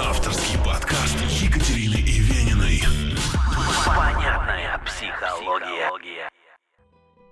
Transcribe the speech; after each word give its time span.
Авторский 0.00 0.58
подкаст 0.58 1.16
Екатерины 1.42 2.00
Ивениной. 2.00 2.80
Понятная 3.86 4.80
психология. 4.84 6.28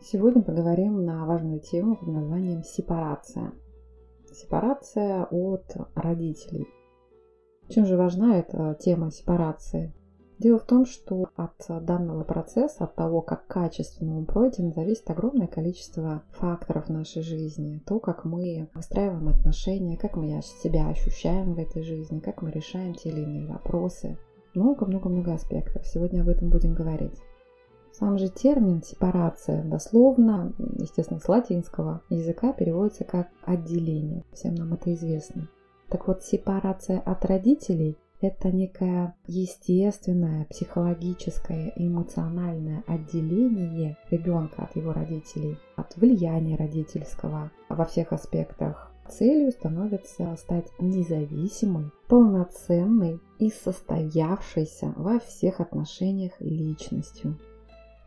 Сегодня 0.00 0.42
поговорим 0.42 1.04
на 1.04 1.26
важную 1.26 1.60
тему 1.60 1.96
под 1.96 2.08
названием 2.08 2.62
сепарация. 2.62 3.52
Сепарация 4.32 5.24
от 5.24 5.64
родителей. 5.94 6.68
Чем 7.68 7.86
же 7.86 7.96
важна 7.96 8.38
эта 8.38 8.76
тема 8.80 9.10
сепарации? 9.10 9.94
Дело 10.42 10.58
в 10.58 10.64
том, 10.64 10.86
что 10.86 11.28
от 11.36 11.84
данного 11.84 12.24
процесса, 12.24 12.82
от 12.82 12.96
того, 12.96 13.20
как 13.20 13.46
качественно 13.46 14.18
он 14.18 14.26
пройден, 14.26 14.72
зависит 14.72 15.08
огромное 15.08 15.46
количество 15.46 16.24
факторов 16.32 16.88
нашей 16.88 17.22
жизни. 17.22 17.80
То, 17.86 18.00
как 18.00 18.24
мы 18.24 18.68
выстраиваем 18.74 19.28
отношения, 19.28 19.96
как 19.96 20.16
мы 20.16 20.42
себя 20.42 20.88
ощущаем 20.88 21.54
в 21.54 21.60
этой 21.60 21.84
жизни, 21.84 22.18
как 22.18 22.42
мы 22.42 22.50
решаем 22.50 22.92
те 22.94 23.10
или 23.10 23.20
иные 23.20 23.46
вопросы. 23.46 24.18
Много-много-много 24.54 25.32
аспектов. 25.32 25.86
Сегодня 25.86 26.22
об 26.22 26.28
этом 26.28 26.50
будем 26.50 26.74
говорить. 26.74 27.22
Сам 27.92 28.18
же 28.18 28.28
термин 28.28 28.82
«сепарация» 28.82 29.62
дословно, 29.62 30.52
естественно, 30.58 31.20
с 31.20 31.28
латинского 31.28 32.02
языка 32.08 32.52
переводится 32.52 33.04
как 33.04 33.28
«отделение». 33.44 34.24
Всем 34.32 34.56
нам 34.56 34.74
это 34.74 34.92
известно. 34.92 35.48
Так 35.88 36.08
вот, 36.08 36.24
сепарация 36.24 36.98
от 36.98 37.24
родителей 37.26 37.96
это 38.22 38.52
некое 38.52 39.14
естественное, 39.26 40.46
психологическое, 40.46 41.72
эмоциональное 41.74 42.84
отделение 42.86 43.96
ребенка 44.10 44.62
от 44.62 44.76
его 44.76 44.92
родителей, 44.92 45.58
от 45.74 45.96
влияния 45.96 46.56
родительского 46.56 47.50
во 47.68 47.84
всех 47.84 48.12
аспектах. 48.12 48.92
Целью 49.08 49.50
становится 49.50 50.36
стать 50.36 50.68
независимой, 50.78 51.90
полноценной 52.06 53.18
и 53.40 53.50
состоявшейся 53.50 54.94
во 54.96 55.18
всех 55.18 55.60
отношениях 55.60 56.32
личностью. 56.38 57.36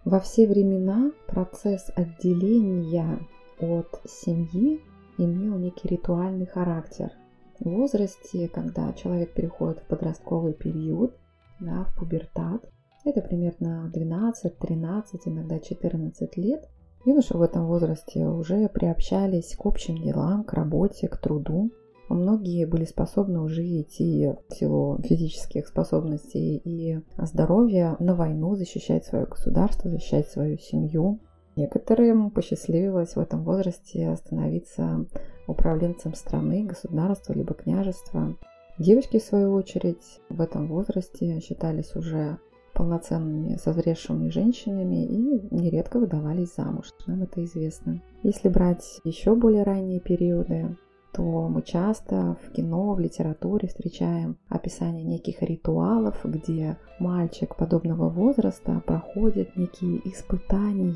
Во 0.06 0.22
все 0.22 0.48
времена 0.48 1.12
процесс 1.28 1.92
отделения 1.96 3.20
от 3.60 4.02
семьи 4.06 4.82
имел 5.18 5.58
некий 5.58 5.90
ритуальный 5.90 6.46
характер– 6.46 7.12
возрасте, 7.62 8.48
когда 8.48 8.92
человек 8.94 9.34
переходит 9.34 9.80
в 9.80 9.88
подростковый 9.88 10.54
период, 10.54 11.16
да, 11.60 11.86
в 11.86 11.96
пубертат, 11.96 12.70
это 13.06 13.22
примерно 13.22 13.90
12, 13.94 14.58
13, 14.58 15.28
иногда 15.28 15.60
14 15.60 16.38
лет, 16.38 16.68
юноши 17.06 17.38
в 17.38 17.42
этом 17.42 17.68
возрасте 17.68 18.26
уже 18.26 18.68
приобщались 18.68 19.56
к 19.56 19.66
общим 19.66 19.98
делам, 19.98 20.44
к 20.44 20.54
работе, 20.54 21.08
к 21.08 21.18
труду. 21.18 21.72
Многие 22.10 22.66
были 22.66 22.86
способны 22.86 23.42
уже 23.42 23.64
идти 23.64 24.34
в 24.50 24.54
силу 24.54 25.00
физических 25.04 25.68
способностей 25.68 26.58
и 26.58 27.00
здоровья 27.18 27.96
на 28.00 28.16
войну, 28.16 28.56
защищать 28.56 29.06
свое 29.06 29.26
государство, 29.26 29.90
защищать 29.90 30.28
свою 30.30 30.58
семью. 30.58 31.20
Некоторым 31.56 32.32
посчастливилось 32.32 33.16
в 33.16 33.20
этом 33.20 33.44
возрасте 33.44 34.16
становиться 34.18 35.06
управленцем 35.48 36.14
страны, 36.14 36.66
государства 36.66 37.34
либо 37.34 37.54
княжества. 37.54 38.36
Девочки, 38.78 39.20
в 39.20 39.24
свою 39.24 39.54
очередь, 39.54 40.20
в 40.30 40.42
этом 40.42 40.68
возрасте 40.68 41.40
считались 41.40 41.96
уже 41.96 42.40
полноценными 42.74 43.56
созревшими 43.56 44.30
женщинами 44.30 45.06
и 45.06 45.56
нередко 45.56 45.98
выдавались 45.98 46.56
замуж. 46.56 46.92
Нам 47.08 47.24
это 47.24 47.42
известно. 47.46 48.02
Если 48.22 48.50
брать 48.50 49.00
еще 49.06 49.34
более 49.34 49.64
ранние 49.64 50.02
периоды, 50.02 50.76
то 51.14 51.24
мы 51.24 51.62
часто 51.62 52.38
в 52.44 52.52
кино, 52.52 52.94
в 52.94 53.00
литературе 53.00 53.70
встречаем 53.70 54.38
описание 54.50 55.06
неких 55.06 55.42
ритуалов, 55.42 56.20
где 56.26 56.78
мальчик 57.00 57.56
подобного 57.56 58.10
возраста 58.10 58.84
проходит 58.86 59.56
некие 59.56 60.02
испытания 60.10 60.92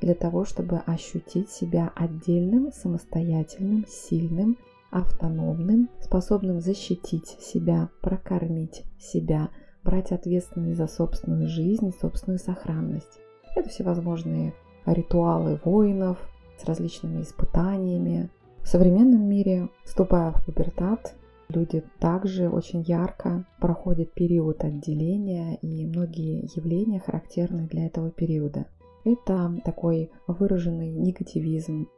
для 0.00 0.14
того, 0.14 0.44
чтобы 0.44 0.78
ощутить 0.78 1.50
себя 1.50 1.92
отдельным, 1.94 2.72
самостоятельным, 2.72 3.86
сильным, 3.88 4.58
автономным, 4.90 5.90
способным 6.00 6.60
защитить 6.60 7.26
себя, 7.40 7.88
прокормить 8.00 8.84
себя, 8.98 9.48
брать 9.82 10.12
ответственность 10.12 10.78
за 10.78 10.86
собственную 10.86 11.48
жизнь, 11.48 11.92
собственную 12.00 12.38
сохранность. 12.38 13.18
Это 13.56 13.68
всевозможные 13.68 14.54
ритуалы 14.86 15.60
воинов 15.64 16.18
с 16.58 16.64
различными 16.64 17.22
испытаниями. 17.22 18.30
В 18.62 18.68
современном 18.68 19.28
мире, 19.28 19.68
вступая 19.84 20.32
в 20.32 20.44
пубертат, 20.44 21.14
люди 21.48 21.82
также 21.98 22.48
очень 22.48 22.82
ярко 22.82 23.44
проходят 23.60 24.12
период 24.12 24.64
отделения, 24.64 25.56
и 25.56 25.86
многие 25.86 26.48
явления 26.56 27.00
характерны 27.00 27.66
для 27.66 27.86
этого 27.86 28.10
периода. 28.10 28.66
Это 29.04 29.54
такой 29.64 30.10
выраженный 30.26 30.92
негативизм, 30.92 31.88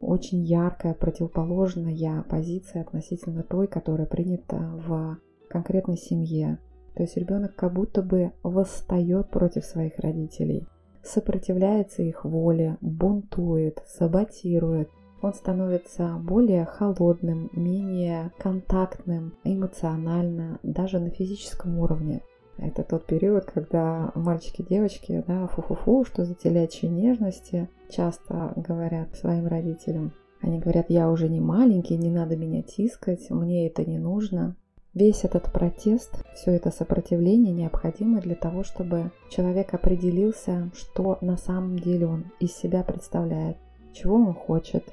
очень 0.00 0.44
яркая 0.44 0.94
противоположная 0.94 2.22
позиция 2.28 2.82
относительно 2.82 3.42
той, 3.42 3.66
которая 3.66 4.06
принята 4.06 4.56
в 4.56 5.18
конкретной 5.48 5.96
семье. 5.96 6.58
То 6.94 7.02
есть 7.02 7.16
ребенок 7.16 7.54
как 7.56 7.72
будто 7.72 8.02
бы 8.02 8.32
восстает 8.42 9.30
против 9.30 9.64
своих 9.64 9.98
родителей, 9.98 10.66
сопротивляется 11.02 12.02
их 12.02 12.24
воле, 12.24 12.78
бунтует, 12.80 13.82
саботирует. 13.86 14.88
Он 15.20 15.32
становится 15.34 16.16
более 16.20 16.64
холодным, 16.64 17.48
менее 17.52 18.32
контактным 18.38 19.34
эмоционально, 19.44 20.58
даже 20.62 20.98
на 20.98 21.10
физическом 21.10 21.78
уровне. 21.78 22.22
Это 22.62 22.84
тот 22.84 23.06
период, 23.06 23.46
когда 23.46 24.12
мальчики 24.14 24.62
девочки, 24.62 25.24
да, 25.26 25.48
фу-фу-фу, 25.48 26.04
что 26.04 26.24
за 26.24 26.34
телячьи 26.34 26.88
нежности, 26.88 27.68
часто 27.90 28.52
говорят 28.54 29.16
своим 29.16 29.48
родителям. 29.48 30.12
Они 30.40 30.60
говорят, 30.60 30.86
я 30.88 31.10
уже 31.10 31.28
не 31.28 31.40
маленький, 31.40 31.96
не 31.96 32.08
надо 32.08 32.36
меня 32.36 32.62
тискать, 32.62 33.30
мне 33.30 33.66
это 33.66 33.84
не 33.84 33.98
нужно. 33.98 34.54
Весь 34.94 35.24
этот 35.24 35.52
протест, 35.52 36.24
все 36.34 36.52
это 36.52 36.70
сопротивление 36.70 37.52
необходимо 37.52 38.20
для 38.20 38.36
того, 38.36 38.62
чтобы 38.62 39.10
человек 39.28 39.74
определился, 39.74 40.70
что 40.74 41.18
на 41.20 41.36
самом 41.36 41.80
деле 41.80 42.06
он 42.06 42.26
из 42.38 42.52
себя 42.52 42.84
представляет, 42.84 43.56
чего 43.92 44.16
он 44.16 44.34
хочет, 44.34 44.84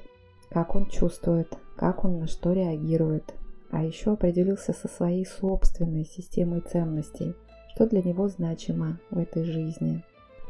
как 0.48 0.74
он 0.74 0.86
чувствует, 0.86 1.56
как 1.76 2.04
он 2.04 2.18
на 2.18 2.26
что 2.26 2.52
реагирует, 2.52 3.32
а 3.70 3.84
еще 3.84 4.12
определился 4.12 4.72
со 4.72 4.88
своей 4.88 5.24
собственной 5.24 6.04
системой 6.04 6.62
ценностей– 6.62 7.36
что 7.74 7.86
для 7.86 8.02
него 8.02 8.28
значимо 8.28 8.98
в 9.10 9.18
этой 9.18 9.44
жизни, 9.44 10.02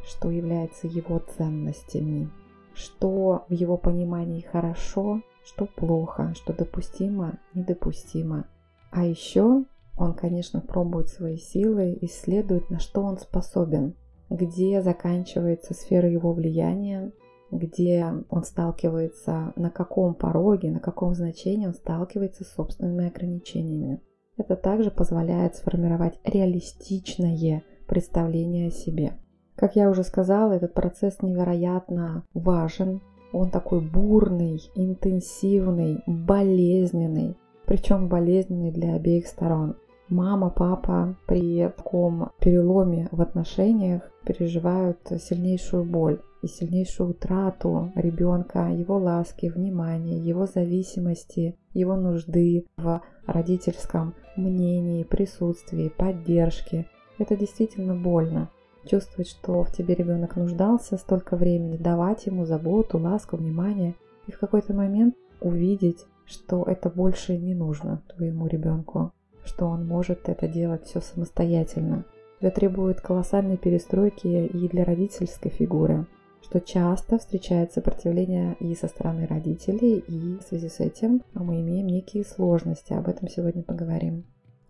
что 0.04 0.30
является 0.30 0.86
его 0.86 1.18
ценностями, 1.18 2.30
что 2.74 3.44
в 3.48 3.52
его 3.52 3.76
понимании 3.76 4.40
хорошо, 4.40 5.22
что 5.44 5.66
плохо, 5.66 6.32
что 6.34 6.52
допустимо, 6.52 7.38
недопустимо. 7.54 8.46
А 8.90 9.04
еще 9.04 9.64
он, 9.96 10.14
конечно, 10.14 10.60
пробует 10.60 11.08
свои 11.08 11.36
силы, 11.36 11.96
исследует, 12.00 12.70
на 12.70 12.78
что 12.78 13.02
он 13.02 13.18
способен, 13.18 13.94
где 14.30 14.80
заканчивается 14.80 15.74
сфера 15.74 16.08
его 16.08 16.32
влияния, 16.32 17.12
где 17.50 18.06
он 18.30 18.44
сталкивается, 18.44 19.52
на 19.56 19.70
каком 19.70 20.14
пороге, 20.14 20.70
на 20.70 20.80
каком 20.80 21.14
значении 21.14 21.66
он 21.66 21.74
сталкивается 21.74 22.44
с 22.44 22.54
собственными 22.54 23.08
ограничениями. 23.08 24.00
Это 24.40 24.56
также 24.56 24.90
позволяет 24.90 25.56
сформировать 25.56 26.18
реалистичное 26.24 27.62
представление 27.86 28.68
о 28.68 28.70
себе. 28.70 29.12
Как 29.54 29.76
я 29.76 29.90
уже 29.90 30.02
сказала, 30.02 30.52
этот 30.52 30.72
процесс 30.72 31.20
невероятно 31.20 32.24
важен. 32.32 33.02
Он 33.34 33.50
такой 33.50 33.82
бурный, 33.82 34.62
интенсивный, 34.74 36.02
болезненный. 36.06 37.36
Причем 37.66 38.08
болезненный 38.08 38.70
для 38.70 38.94
обеих 38.94 39.26
сторон. 39.26 39.76
Мама, 40.08 40.48
папа 40.48 41.16
при 41.26 41.68
таком 41.68 42.30
переломе 42.40 43.08
в 43.12 43.20
отношениях 43.20 44.10
переживают 44.24 45.00
сильнейшую 45.20 45.84
боль 45.84 46.18
и 46.42 46.46
сильнейшую 46.46 47.10
утрату 47.10 47.92
ребенка, 47.94 48.70
его 48.70 48.96
ласки, 48.96 49.52
внимания, 49.54 50.18
его 50.18 50.46
зависимости, 50.46 51.58
его 51.74 51.94
нужды 51.94 52.64
в 52.78 53.02
родительском 53.26 54.14
мнении, 54.40 55.04
присутствии, 55.04 55.88
поддержке. 55.88 56.86
Это 57.18 57.36
действительно 57.36 57.94
больно. 57.94 58.50
Чувствовать, 58.84 59.28
что 59.28 59.62
в 59.62 59.72
тебе 59.72 59.94
ребенок 59.94 60.36
нуждался 60.36 60.96
столько 60.96 61.36
времени, 61.36 61.76
давать 61.76 62.26
ему 62.26 62.46
заботу, 62.46 62.98
ласку, 62.98 63.36
внимание, 63.36 63.94
и 64.26 64.32
в 64.32 64.38
какой-то 64.38 64.72
момент 64.72 65.14
увидеть, 65.40 66.06
что 66.24 66.64
это 66.64 66.88
больше 66.88 67.36
не 67.36 67.54
нужно 67.54 68.02
твоему 68.16 68.46
ребенку, 68.46 69.12
что 69.44 69.66
он 69.66 69.86
может 69.86 70.28
это 70.28 70.48
делать 70.48 70.84
все 70.84 71.00
самостоятельно. 71.00 72.04
Это 72.40 72.56
требует 72.56 73.00
колоссальной 73.00 73.58
перестройки 73.58 74.26
и 74.26 74.68
для 74.68 74.84
родительской 74.84 75.50
фигуры 75.50 76.06
что 76.50 76.60
часто 76.60 77.18
встречает 77.18 77.72
сопротивление 77.72 78.56
и 78.58 78.74
со 78.74 78.88
стороны 78.88 79.24
родителей, 79.24 79.98
и 79.98 80.36
в 80.36 80.42
связи 80.42 80.68
с 80.68 80.80
этим 80.80 81.22
мы 81.32 81.60
имеем 81.60 81.86
некие 81.86 82.24
сложности. 82.24 82.92
Об 82.92 83.08
этом 83.08 83.28
сегодня 83.28 83.62
поговорим. 83.62 84.24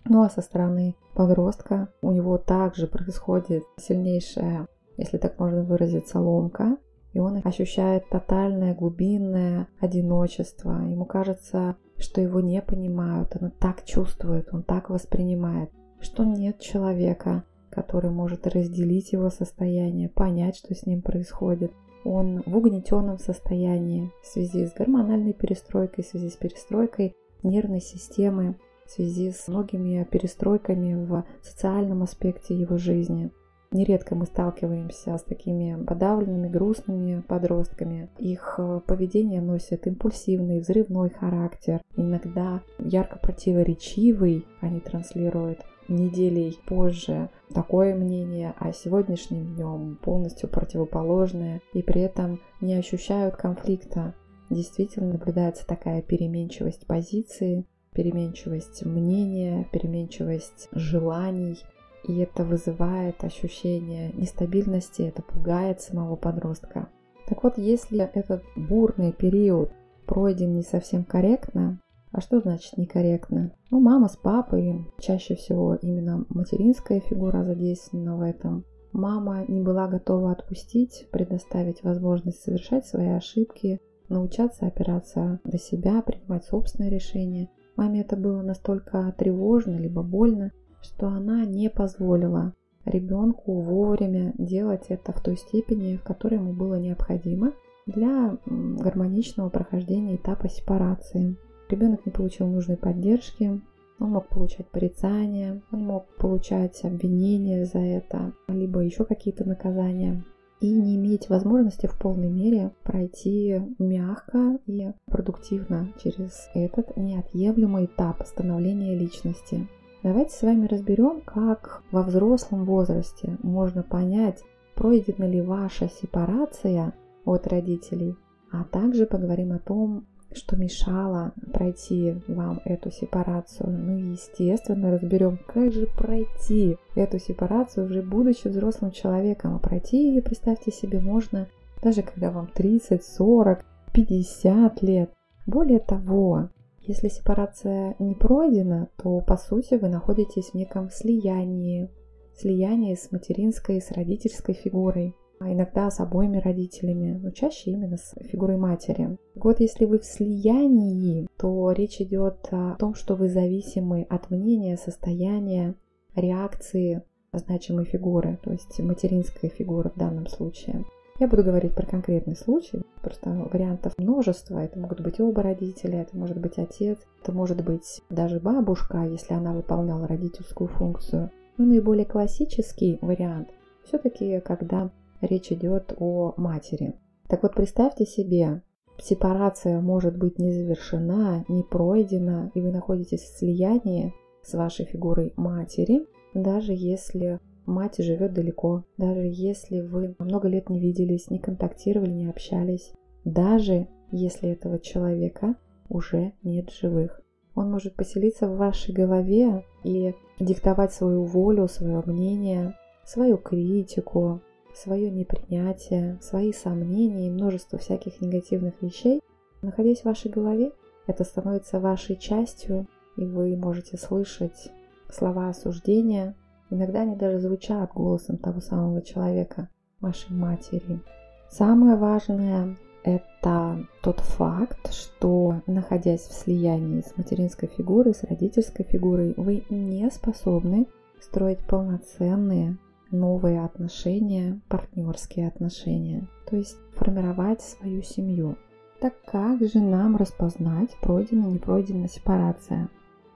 Ну 0.05 0.23
а 0.23 0.29
со 0.29 0.43
стороны 0.43 0.95
подростка 1.15 1.89
у 2.03 2.11
него 2.11 2.37
также 2.37 2.87
происходит 2.87 3.63
сильнейшая, 3.79 4.67
если 4.99 5.17
так 5.17 5.39
можно 5.39 5.63
выразиться, 5.63 6.21
ломка. 6.21 6.77
И 7.15 7.19
он 7.19 7.41
ощущает 7.43 8.07
тотальное 8.11 8.75
глубинное 8.75 9.67
одиночество. 9.81 10.83
Ему 10.83 11.07
кажется, 11.07 11.77
что 11.97 12.21
его 12.21 12.41
не 12.41 12.61
понимают, 12.61 13.39
он 13.41 13.53
так 13.53 13.87
чувствует, 13.87 14.53
он 14.53 14.65
так 14.65 14.91
воспринимает, 14.91 15.71
что 15.99 16.25
нет 16.25 16.61
человека, 16.61 17.45
который 17.71 18.11
может 18.11 18.47
разделить 18.47 19.13
его 19.13 19.31
состояние, 19.31 20.09
понять, 20.09 20.57
что 20.57 20.75
с 20.75 20.87
ним 20.87 21.03
происходит. 21.03 21.73
Он 22.05 22.43
в 22.47 22.57
угнетенном 22.57 23.19
состоянии 23.19 24.11
в 24.23 24.27
связи 24.27 24.67
с 24.67 24.73
гормональной 24.73 25.33
перестройкой, 25.33 26.05
в 26.05 26.07
связи 26.07 26.31
с 26.31 26.37
перестройкой 26.37 27.15
нервной 27.43 27.81
системы, 27.81 28.57
в 28.87 28.91
связи 28.91 29.31
с 29.31 29.49
многими 29.49 30.07
перестройками 30.11 30.95
в 30.95 31.25
социальном 31.43 32.03
аспекте 32.03 32.55
его 32.55 32.77
жизни. 32.79 33.31
Нередко 33.73 34.17
мы 34.17 34.27
сталкиваемся 34.27 35.17
с 35.17 35.23
такими 35.23 35.85
подавленными, 35.85 36.49
грустными 36.49 37.21
подростками. 37.21 38.11
Их 38.19 38.57
э, 38.59 38.81
поведение 38.85 39.41
носит 39.41 39.87
импульсивный, 39.87 40.59
взрывной 40.59 41.11
характер, 41.11 41.81
иногда 41.95 42.63
ярко 42.81 43.21
противоречивый. 43.21 44.45
Они 44.61 44.81
транслируют 44.81 45.61
неделей 45.91 46.59
позже 46.67 47.29
такое 47.53 47.95
мнение, 47.95 48.55
а 48.59 48.73
сегодняшним 48.73 49.55
днем 49.55 49.99
полностью 50.03 50.49
противоположное, 50.49 51.61
и 51.73 51.83
при 51.83 52.03
этом 52.03 52.41
не 52.61 52.75
ощущают 52.75 53.37
конфликта. 53.37 54.15
Действительно 54.49 55.13
наблюдается 55.13 55.67
такая 55.67 56.03
переменчивость 56.03 56.87
позиции, 56.87 57.65
переменчивость 57.93 58.85
мнения, 58.85 59.67
переменчивость 59.73 60.69
желаний, 60.73 61.59
и 62.05 62.19
это 62.19 62.45
вызывает 62.45 63.23
ощущение 63.25 64.13
нестабильности, 64.15 65.03
это 65.03 65.23
пугает 65.23 65.81
самого 65.81 66.17
подростка. 66.17 66.89
Так 67.29 67.45
вот, 67.45 67.59
если 67.59 68.03
этот 68.13 68.43
бурный 68.57 69.13
период 69.13 69.71
пройден 70.07 70.55
не 70.55 70.63
совсем 70.63 71.05
корректно, 71.05 71.79
а 72.13 72.21
что 72.21 72.41
значит 72.41 72.77
некорректно? 72.77 73.53
Ну, 73.71 73.81
мама 73.81 74.09
с 74.09 74.17
папой, 74.17 74.85
чаще 74.99 75.37
всего 75.37 75.77
именно 75.77 76.25
материнская 76.29 77.01
фигура 77.01 77.45
задействована 77.45 78.17
в 78.17 78.23
этом. 78.23 78.65
Мама 78.93 79.45
не 79.47 79.61
была 79.61 79.87
готова 79.87 80.33
отпустить, 80.33 81.09
предоставить 81.13 81.85
возможность 81.85 82.43
совершать 82.43 82.87
свои 82.87 83.09
ошибки, 83.11 83.81
научаться 84.09 84.67
опираться 84.67 85.41
на 85.45 85.59
себя, 85.59 86.03
принимать 86.03 86.45
собственные 86.45 86.91
решения. 86.91 87.49
Маме 87.77 88.01
это 88.01 88.17
было 88.17 88.43
настолько 88.43 89.15
тревожно, 89.17 89.77
либо 89.77 90.03
больно, 90.03 90.51
что 90.83 91.07
она 91.07 91.45
не 91.45 91.71
позволила 91.71 92.53
ребенку 92.85 93.61
вовремя 93.61 94.35
делать 94.39 94.87
это 94.89 95.13
в 95.13 95.21
той 95.21 95.37
степени, 95.37 95.97
в 95.97 96.03
которой 96.03 96.35
ему 96.35 96.53
было 96.53 96.75
необходимо 96.75 97.53
для 97.87 98.37
гармоничного 98.47 99.51
прохождения 99.51 100.17
этапа 100.17 100.49
сепарации. 100.49 101.37
Ребенок 101.71 102.05
не 102.05 102.11
получил 102.11 102.49
нужной 102.49 102.77
поддержки, 102.77 103.61
он 104.01 104.11
мог 104.11 104.29
получать 104.29 104.67
порицания, 104.67 105.63
он 105.71 105.85
мог 105.85 106.07
получать 106.17 106.83
обвинения 106.85 107.65
за 107.65 107.79
это, 107.79 108.33
либо 108.49 108.81
еще 108.81 109.05
какие-то 109.05 109.47
наказания 109.47 110.25
и 110.61 110.73
не 110.73 110.97
иметь 110.97 111.29
возможности 111.29 111.87
в 111.87 111.97
полной 111.97 112.29
мере 112.29 112.73
пройти 112.83 113.63
мягко 113.79 114.59
и 114.67 114.91
продуктивно 115.07 115.93
через 116.03 116.51
этот 116.55 116.97
неотъемлемый 116.97 117.85
этап 117.85 118.27
становления 118.27 118.97
личности. 118.97 119.69
Давайте 120.03 120.35
с 120.35 120.43
вами 120.43 120.67
разберем, 120.67 121.21
как 121.21 121.83
во 121.93 122.03
взрослом 122.03 122.65
возрасте 122.65 123.39
можно 123.43 123.85
понять, 123.85 124.43
пройдена 124.75 125.25
ли 125.25 125.41
ваша 125.41 125.89
сепарация 125.89 126.95
от 127.25 127.47
родителей, 127.47 128.17
а 128.51 128.65
также 128.65 129.07
поговорим 129.07 129.53
о 129.53 129.59
том, 129.59 130.07
что 130.33 130.57
мешало 130.57 131.33
пройти 131.53 132.15
вам 132.29 132.61
эту 132.65 132.91
сепарацию. 132.91 133.71
Ну 133.71 133.99
и, 133.99 134.13
естественно, 134.13 134.93
разберем, 134.93 135.39
как 135.47 135.73
же 135.73 135.87
пройти 135.87 136.77
эту 136.95 137.19
сепарацию, 137.19 137.87
уже 137.87 138.03
будучи 138.03 138.49
взрослым 138.49 138.93
человеком. 138.93 139.57
А 139.57 139.59
пройти 139.59 140.09
ее, 140.09 140.23
представьте 140.23 140.71
себе, 140.71 141.01
можно 141.01 141.49
даже 141.83 142.03
когда 142.03 142.31
вам 142.31 142.49
30, 142.55 143.03
40, 143.03 143.65
50 143.93 144.83
лет. 144.83 145.11
Более 145.47 145.81
того, 145.81 146.51
если 146.81 147.09
сепарация 147.09 147.97
не 147.99 148.15
пройдена, 148.15 148.89
то 148.97 149.21
по 149.21 149.37
сути 149.37 149.75
вы 149.75 149.89
находитесь 149.89 150.51
в 150.51 150.55
неком 150.55 150.91
слиянии, 150.91 151.91
слиянии 152.37 152.95
с 152.95 153.11
материнской 153.11 153.79
и 153.79 153.81
с 153.81 153.91
родительской 153.91 154.55
фигурой 154.55 155.15
а 155.41 155.51
иногда 155.51 155.91
с 155.91 156.01
обоими 156.01 156.39
родителями, 156.39 157.19
но 157.21 157.31
чаще 157.31 157.71
именно 157.71 157.97
с 157.97 158.15
фигурой 158.31 158.59
матери. 158.59 159.17
Вот, 159.35 159.61
если 159.61 159.87
вы 159.87 159.99
в 159.99 160.05
слиянии, 160.05 161.27
то 161.39 161.73
речь 161.73 162.01
идет 162.01 162.47
о 162.51 162.77
том, 162.79 162.95
что 162.95 163.15
вы 163.15 163.29
зависимы 163.29 164.07
от 164.09 164.31
мнения, 164.31 164.77
состояния, 164.77 165.75
реакции 166.15 167.03
значимой 167.33 167.87
фигуры, 167.87 168.39
то 168.43 168.53
есть 168.53 168.79
материнской 168.81 169.49
фигуры 169.49 169.91
в 169.91 169.99
данном 169.99 170.27
случае. 170.27 170.85
Я 171.19 171.29
буду 171.29 171.45
говорить 171.45 171.75
про 171.75 171.87
конкретный 171.87 172.37
случай, 172.37 172.83
просто 173.03 173.31
вариантов 173.53 173.93
множество. 173.99 174.59
Это 174.59 174.79
могут 174.79 175.01
быть 175.01 175.21
оба 175.21 175.43
родителя, 175.43 176.03
это 176.03 176.17
может 176.17 176.39
быть 176.39 176.57
отец, 176.59 176.99
это 177.23 177.33
может 177.33 177.63
быть 177.63 178.01
даже 178.09 178.41
бабушка, 178.41 179.05
если 179.05 179.35
она 179.35 179.53
выполняла 179.53 180.07
родительскую 180.07 180.69
функцию. 180.69 181.31
Но 181.59 181.67
наиболее 181.67 182.07
классический 182.07 182.99
вариант 183.03 183.51
все-таки, 183.85 184.41
когда 184.41 184.91
речь 185.21 185.53
идет 185.53 185.95
о 185.99 186.35
матери. 186.37 186.95
Так 187.29 187.43
вот, 187.43 187.55
представьте 187.55 188.07
себе, 188.07 188.63
сепарация 188.99 189.81
может 189.81 190.17
быть 190.17 190.39
не 190.39 190.53
завершена, 190.53 191.45
не 191.49 191.63
пройдена, 191.63 192.51
и 192.55 192.61
вы 192.61 192.71
находитесь 192.73 193.21
в 193.21 193.39
слиянии 193.39 194.13
с 194.43 194.55
вашей 194.55 194.85
фигурой 194.87 195.33
матери, 195.37 196.07
даже 196.35 196.73
если 196.73 197.39
мать 197.67 197.99
живет 197.99 198.33
далеко, 198.33 198.85
даже 198.97 199.23
если 199.25 199.81
вы 199.81 200.15
много 200.19 200.49
лет 200.49 200.69
не 200.69 200.81
виделись, 200.81 201.31
не 201.31 201.39
контактировали, 201.39 202.11
не 202.11 202.27
общались, 202.29 202.93
даже 203.25 203.89
если 204.11 204.51
этого 204.51 204.79
человека 204.79 205.55
уже 205.89 206.33
нет 206.43 206.71
живых. 206.71 207.23
Он 207.55 207.71
может 207.71 207.95
поселиться 207.95 208.49
в 208.49 208.57
вашей 208.57 208.95
голове 208.95 209.65
и 209.85 210.15
диктовать 210.39 210.93
свою 210.93 211.25
волю, 211.25 211.69
свое 211.69 212.03
мнение, 212.07 212.75
свою 213.05 213.37
критику, 213.39 214.41
свое 214.75 215.11
непринятие, 215.11 216.19
свои 216.21 216.53
сомнения 216.53 217.29
и 217.29 217.31
множество 217.31 217.79
всяких 217.79 218.21
негативных 218.21 218.81
вещей, 218.83 219.21
находясь 219.63 220.01
в 220.01 220.05
вашей 220.07 220.31
голове, 220.31 220.73
это 221.07 221.25
становится 221.25 221.81
вашей 221.81 222.17
частью, 222.17 222.87
и 223.17 223.25
вы 223.25 223.57
можете 223.57 223.97
слышать 223.97 224.71
слова 225.11 225.49
осуждения. 225.49 226.35
Иногда 226.71 227.03
они 227.03 227.17
даже 227.17 227.41
звучат 227.41 227.93
голосом 227.93 228.37
того 228.39 228.61
самого 228.61 229.03
человека, 229.03 229.69
вашей 230.01 230.33
матери. 230.33 231.01
Самое 231.49 231.97
важное– 231.97 232.77
это 233.05 233.85
тот 234.03 234.21
факт, 234.21 234.93
что, 234.93 235.63
находясь 235.67 236.23
в 236.23 236.33
слиянии 236.33 237.01
с 237.01 237.17
материнской 237.17 237.69
фигурой, 237.69 238.15
с 238.15 238.23
родительской 238.23 238.85
фигурой, 238.85 239.35
вы 239.37 239.65
не 239.69 240.09
способны 240.11 240.87
строить 241.21 241.67
полноценные 241.67 242.79
новые 243.11 243.65
отношения, 243.65 244.61
партнерские 244.69 245.49
отношения, 245.49 246.29
то 246.49 246.57
есть 246.57 246.77
формировать 246.95 247.63
свою 247.63 248.03
семью. 248.03 248.57
Так 249.01 249.15
как 249.25 249.63
же 249.67 249.81
нам 249.81 250.17
распознать, 250.17 250.91
пройдена, 251.01 251.47
не 251.47 251.59
пройдена 251.59 252.09
сепарация? 252.09 252.89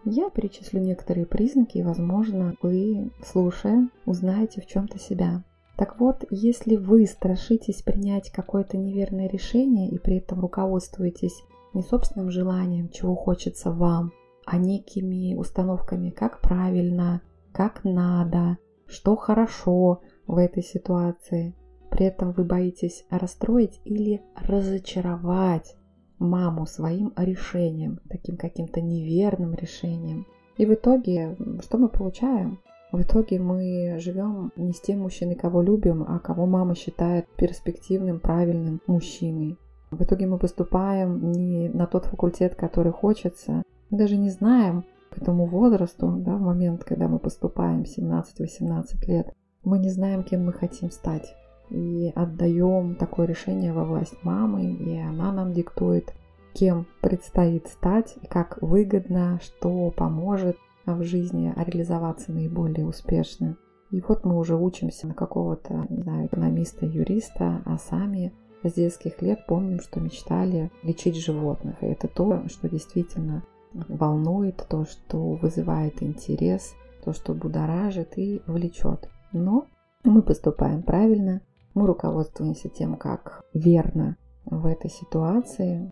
Я 0.04 0.28
перечислю 0.28 0.80
некоторые 0.80 1.24
признаки, 1.24 1.78
и, 1.78 1.82
возможно, 1.82 2.54
вы, 2.60 3.10
слушая, 3.24 3.88
узнаете 4.04 4.60
в 4.60 4.66
чем-то 4.66 4.98
себя. 4.98 5.42
Так 5.76 5.98
вот, 5.98 6.24
если 6.30 6.76
вы 6.76 7.06
страшитесь 7.06 7.82
принять 7.82 8.30
какое-то 8.30 8.76
неверное 8.76 9.28
решение 9.28 9.88
и 9.88 9.98
при 9.98 10.18
этом 10.18 10.40
руководствуетесь 10.40 11.42
не 11.72 11.82
собственным 11.82 12.30
желанием, 12.30 12.90
чего 12.90 13.16
хочется 13.16 13.72
вам, 13.72 14.12
а 14.46 14.58
некими 14.58 15.34
установками, 15.34 16.10
как 16.10 16.40
правильно, 16.40 17.22
как 17.52 17.82
надо, 17.82 18.58
что 18.86 19.16
хорошо 19.16 20.02
в 20.26 20.36
этой 20.38 20.62
ситуации. 20.62 21.54
При 21.90 22.06
этом 22.06 22.32
вы 22.32 22.44
боитесь 22.44 23.04
расстроить 23.10 23.80
или 23.84 24.22
разочаровать 24.34 25.76
маму 26.18 26.66
своим 26.66 27.12
решением, 27.16 28.00
таким 28.08 28.36
каким-то 28.36 28.80
неверным 28.80 29.54
решением. 29.54 30.26
И 30.56 30.66
в 30.66 30.74
итоге, 30.74 31.36
что 31.62 31.78
мы 31.78 31.88
получаем? 31.88 32.60
В 32.92 33.02
итоге 33.02 33.40
мы 33.40 33.96
живем 33.98 34.52
не 34.56 34.72
с 34.72 34.80
тем 34.80 35.00
мужчиной, 35.00 35.34
кого 35.34 35.62
любим, 35.62 36.04
а 36.06 36.20
кого 36.20 36.46
мама 36.46 36.76
считает 36.76 37.26
перспективным, 37.36 38.20
правильным 38.20 38.80
мужчиной. 38.86 39.58
В 39.90 40.02
итоге 40.02 40.26
мы 40.26 40.38
поступаем 40.38 41.32
не 41.32 41.68
на 41.68 41.86
тот 41.86 42.06
факультет, 42.06 42.54
который 42.54 42.92
хочется. 42.92 43.62
Мы 43.90 43.98
даже 43.98 44.16
не 44.16 44.30
знаем, 44.30 44.84
к 45.14 45.18
этому 45.18 45.46
возрасту, 45.46 46.12
да, 46.18 46.36
в 46.36 46.40
момент, 46.40 46.84
когда 46.84 47.08
мы 47.08 47.18
поступаем 47.18 47.82
17-18 47.82 49.06
лет, 49.06 49.32
мы 49.62 49.78
не 49.78 49.90
знаем, 49.90 50.24
кем 50.24 50.44
мы 50.44 50.52
хотим 50.52 50.90
стать. 50.90 51.34
И 51.70 52.12
отдаем 52.14 52.96
такое 52.96 53.26
решение 53.26 53.72
во 53.72 53.84
власть 53.84 54.22
мамы, 54.22 54.72
и 54.72 54.98
она 54.98 55.32
нам 55.32 55.52
диктует, 55.52 56.12
кем 56.52 56.86
предстоит 57.00 57.68
стать, 57.68 58.16
как 58.28 58.58
выгодно, 58.60 59.40
что 59.42 59.90
поможет 59.90 60.56
в 60.84 61.02
жизни 61.04 61.52
реализоваться 61.56 62.32
наиболее 62.32 62.86
успешно. 62.86 63.56
И 63.90 64.00
вот 64.00 64.24
мы 64.24 64.36
уже 64.38 64.56
учимся 64.56 65.06
на 65.06 65.14
какого-то, 65.14 65.86
не 65.88 66.02
знаю, 66.02 66.26
экономиста, 66.26 66.84
юриста, 66.84 67.62
а 67.64 67.78
сами 67.78 68.32
с 68.62 68.72
детских 68.72 69.22
лет 69.22 69.46
помним, 69.46 69.80
что 69.80 70.00
мечтали 70.00 70.70
лечить 70.82 71.16
животных. 71.16 71.76
И 71.82 71.86
это 71.86 72.08
то, 72.08 72.48
что 72.48 72.68
действительно 72.68 73.44
волнует, 73.88 74.64
то, 74.68 74.84
что 74.84 75.34
вызывает 75.34 76.02
интерес, 76.02 76.74
то, 77.04 77.12
что 77.12 77.34
будоражит 77.34 78.16
и 78.16 78.40
влечет. 78.46 79.08
Но 79.32 79.66
мы 80.04 80.22
поступаем 80.22 80.82
правильно, 80.82 81.42
мы 81.74 81.86
руководствуемся 81.86 82.68
тем, 82.68 82.96
как 82.96 83.44
верно 83.52 84.16
в 84.44 84.66
этой 84.66 84.90
ситуации. 84.90 85.90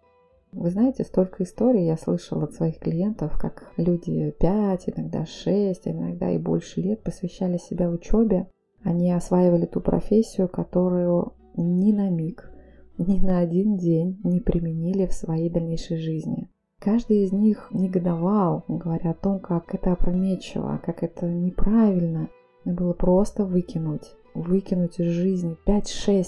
Вы 0.52 0.70
знаете, 0.70 1.02
столько 1.04 1.42
историй 1.42 1.86
я 1.86 1.96
слышала 1.96 2.44
от 2.44 2.52
своих 2.52 2.78
клиентов, 2.78 3.38
как 3.38 3.72
люди 3.76 4.30
5, 4.38 4.90
иногда 4.90 5.24
6, 5.24 5.88
иногда 5.88 6.30
и 6.30 6.38
больше 6.38 6.80
лет 6.80 7.02
посвящали 7.02 7.56
себя 7.56 7.88
учебе. 7.88 8.48
Они 8.84 9.10
осваивали 9.12 9.66
ту 9.66 9.80
профессию, 9.80 10.48
которую 10.48 11.32
ни 11.56 11.92
на 11.92 12.10
миг, 12.10 12.50
ни 12.98 13.18
на 13.18 13.38
один 13.38 13.76
день 13.76 14.20
не 14.24 14.40
применили 14.40 15.06
в 15.06 15.14
своей 15.14 15.48
дальнейшей 15.48 15.96
жизни. 15.96 16.48
Каждый 16.84 17.22
из 17.22 17.30
них 17.30 17.68
негодовал, 17.70 18.64
говоря 18.66 19.12
о 19.12 19.14
том, 19.14 19.38
как 19.38 19.72
это 19.72 19.92
опрометчиво, 19.92 20.80
как 20.84 21.04
это 21.04 21.26
неправильно. 21.26 22.28
Надо 22.64 22.82
было 22.82 22.92
просто 22.92 23.44
выкинуть, 23.44 24.16
выкинуть 24.34 24.98
из 24.98 25.12
жизни 25.12 25.56
5-6 25.64 26.24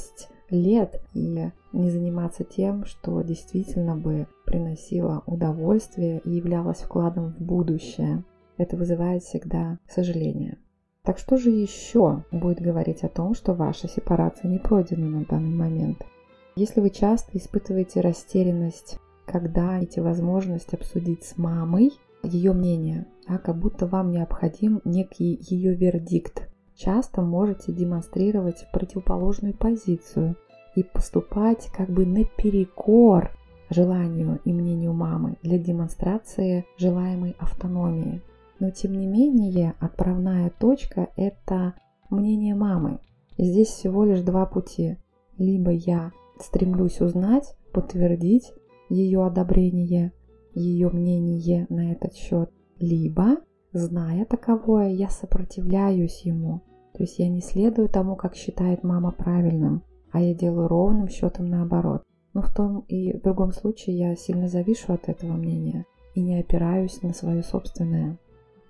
лет 0.50 1.02
и 1.12 1.50
не 1.72 1.90
заниматься 1.90 2.44
тем, 2.44 2.84
что 2.84 3.20
действительно 3.22 3.96
бы 3.96 4.28
приносило 4.46 5.24
удовольствие 5.26 6.20
и 6.24 6.30
являлось 6.30 6.82
вкладом 6.82 7.32
в 7.32 7.42
будущее. 7.42 8.22
Это 8.56 8.76
вызывает 8.76 9.24
всегда 9.24 9.80
сожаление. 9.88 10.58
Так 11.02 11.18
что 11.18 11.36
же 11.36 11.50
еще 11.50 12.22
будет 12.30 12.60
говорить 12.60 13.02
о 13.02 13.08
том, 13.08 13.34
что 13.34 13.54
ваша 13.54 13.88
сепарация 13.88 14.48
не 14.48 14.60
пройдена 14.60 15.08
на 15.08 15.24
данный 15.24 15.56
момент? 15.56 16.06
Если 16.54 16.80
вы 16.80 16.90
часто 16.90 17.36
испытываете 17.36 18.00
растерянность 18.00 19.00
когда 19.26 19.78
эти 19.78 20.00
возможность 20.00 20.74
обсудить 20.74 21.24
с 21.24 21.36
мамой 21.36 21.92
ее 22.22 22.52
мнение, 22.52 23.06
а 23.26 23.38
как 23.38 23.58
будто 23.58 23.86
вам 23.86 24.10
необходим 24.10 24.80
некий 24.84 25.38
ее 25.40 25.74
вердикт. 25.74 26.48
Часто 26.76 27.22
можете 27.22 27.72
демонстрировать 27.72 28.66
противоположную 28.72 29.54
позицию 29.54 30.36
и 30.74 30.82
поступать 30.82 31.70
как 31.76 31.88
бы 31.88 32.04
наперекор 32.04 33.30
желанию 33.70 34.40
и 34.44 34.52
мнению 34.52 34.92
мамы 34.92 35.36
для 35.42 35.58
демонстрации 35.58 36.64
желаемой 36.76 37.36
автономии. 37.38 38.22
Но 38.58 38.70
тем 38.70 38.92
не 38.92 39.06
менее 39.06 39.74
отправная 39.80 40.50
точка– 40.50 41.08
это 41.16 41.74
мнение 42.10 42.54
мамы. 42.54 42.98
И 43.36 43.44
здесь 43.44 43.68
всего 43.68 44.04
лишь 44.04 44.20
два 44.20 44.46
пути. 44.46 44.96
Либо 45.38 45.70
я 45.70 46.12
стремлюсь 46.38 47.00
узнать, 47.00 47.56
подтвердить 47.72 48.52
ее 48.94 49.24
одобрение, 49.26 50.12
ее 50.54 50.88
мнение 50.88 51.66
на 51.68 51.92
этот 51.92 52.14
счет, 52.14 52.50
либо, 52.78 53.38
зная 53.72 54.24
таковое, 54.24 54.90
я 54.90 55.08
сопротивляюсь 55.08 56.20
ему. 56.20 56.60
То 56.94 57.02
есть 57.02 57.18
я 57.18 57.28
не 57.28 57.40
следую 57.40 57.88
тому, 57.88 58.14
как 58.14 58.36
считает 58.36 58.84
мама 58.84 59.10
правильным, 59.10 59.82
а 60.12 60.20
я 60.20 60.32
делаю 60.32 60.68
ровным 60.68 61.08
счетом 61.08 61.48
наоборот. 61.48 62.04
Но 62.34 62.42
в 62.42 62.54
том 62.54 62.84
и 62.88 63.12
в 63.16 63.22
другом 63.22 63.52
случае 63.52 63.98
я 63.98 64.16
сильно 64.16 64.48
завишу 64.48 64.92
от 64.92 65.08
этого 65.08 65.32
мнения 65.32 65.86
и 66.14 66.22
не 66.22 66.38
опираюсь 66.38 67.02
на 67.02 67.12
свое 67.12 67.42
собственное. 67.42 68.18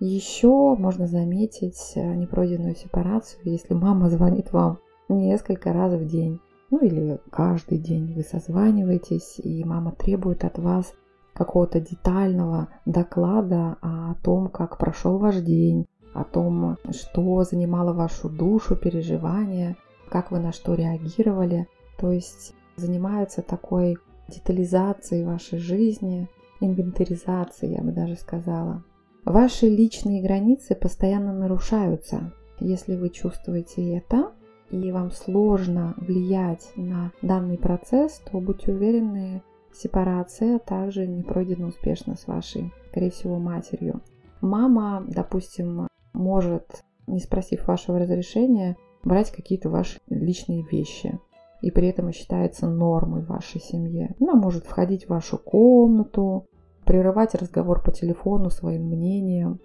Еще 0.01 0.49
можно 0.49 1.07
заметить 1.07 1.93
э, 1.95 2.15
непройденную 2.15 2.75
сепарацию, 2.75 3.41
если 3.45 3.75
мама 3.75 4.09
звонит 4.11 4.53
вам 4.53 4.79
несколько 5.09 5.73
раз 5.73 5.93
в 5.93 6.07
день 6.07 6.41
ну 6.71 6.79
или 6.81 7.21
каждый 7.31 7.79
день 7.79 8.15
вы 8.15 8.23
созваниваетесь, 8.23 9.39
и 9.39 9.65
мама 9.65 9.93
требует 9.93 10.45
от 10.45 10.59
вас 10.59 10.93
какого-то 11.35 11.81
детального 11.81 12.69
доклада 12.87 13.77
о 13.83 14.15
том, 14.23 14.49
как 14.49 14.79
прошел 14.79 15.19
ваш 15.19 15.37
день, 15.37 15.87
о 16.15 16.25
том, 16.25 16.79
что 16.91 17.43
занимало 17.45 17.93
вашу 17.93 18.29
душу, 18.29 18.77
переживания, 18.77 19.77
как 20.09 20.31
вы 20.31 20.39
на 20.39 20.53
что 20.53 20.75
реагировали. 20.75 21.67
То 21.99 22.13
есть 22.13 22.55
занимаются 22.77 23.43
такой 23.43 23.99
детализацией 24.29 25.25
вашей 25.25 25.59
жизни, 25.59 26.29
инвентаризацией, 26.61 27.75
я 27.75 27.83
бы 27.83 27.93
даже 27.93 28.17
сказала. 28.17 28.85
Ваши 29.25 29.69
личные 29.69 30.23
границы 30.23 30.75
постоянно 30.75 31.33
нарушаются. 31.33 32.33
Если 32.61 32.95
вы 32.95 33.11
чувствуете 33.11 33.97
это, 33.97 34.33
и 34.71 34.93
вам 34.93 35.11
сложно 35.11 35.95
влиять 35.97 36.73
на 36.77 37.13
данный 37.23 37.59
процесс, 37.59 38.21
то 38.31 38.41
будьте 38.41 38.73
уверены, 38.73 39.43
сепарация 39.73 40.59
также 40.59 41.07
не 41.07 41.23
пройдена 41.23 41.69
успешно 41.69 42.17
с 42.17 42.27
вашей, 42.27 42.73
скорее 42.91 43.11
всего, 43.11 43.39
матерью. 43.39 44.01
Мама, 44.41 45.05
допустим, 45.07 45.89
может, 46.13 46.83
не 47.07 47.21
спросив 47.21 47.67
вашего 47.67 47.99
разрешения, 47.99 48.77
брать 49.03 49.31
какие-то 49.31 49.71
ваши 49.71 50.01
личные 50.09 50.63
вещи. 50.63 51.19
И 51.61 51.71
при 51.71 51.89
этом 51.89 52.13
считается 52.13 52.69
нормой 52.69 53.23
в 53.23 53.29
вашей 53.29 53.61
семье. 53.61 54.15
Она 54.21 54.35
может 54.35 54.67
входить 54.67 55.07
в 55.07 55.11
вашу 55.11 55.39
комнату, 55.39 56.47
прерывать 56.85 57.35
разговор 57.35 57.83
по 57.83 57.91
телефону 57.91 58.51
своим 58.51 58.89
мнением, 58.89 59.61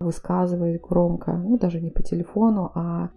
высказывать 0.00 0.80
громко, 0.80 1.32
ну 1.32 1.58
даже 1.58 1.80
не 1.80 1.90
по 1.90 2.02
телефону, 2.02 2.72
а 2.74 3.10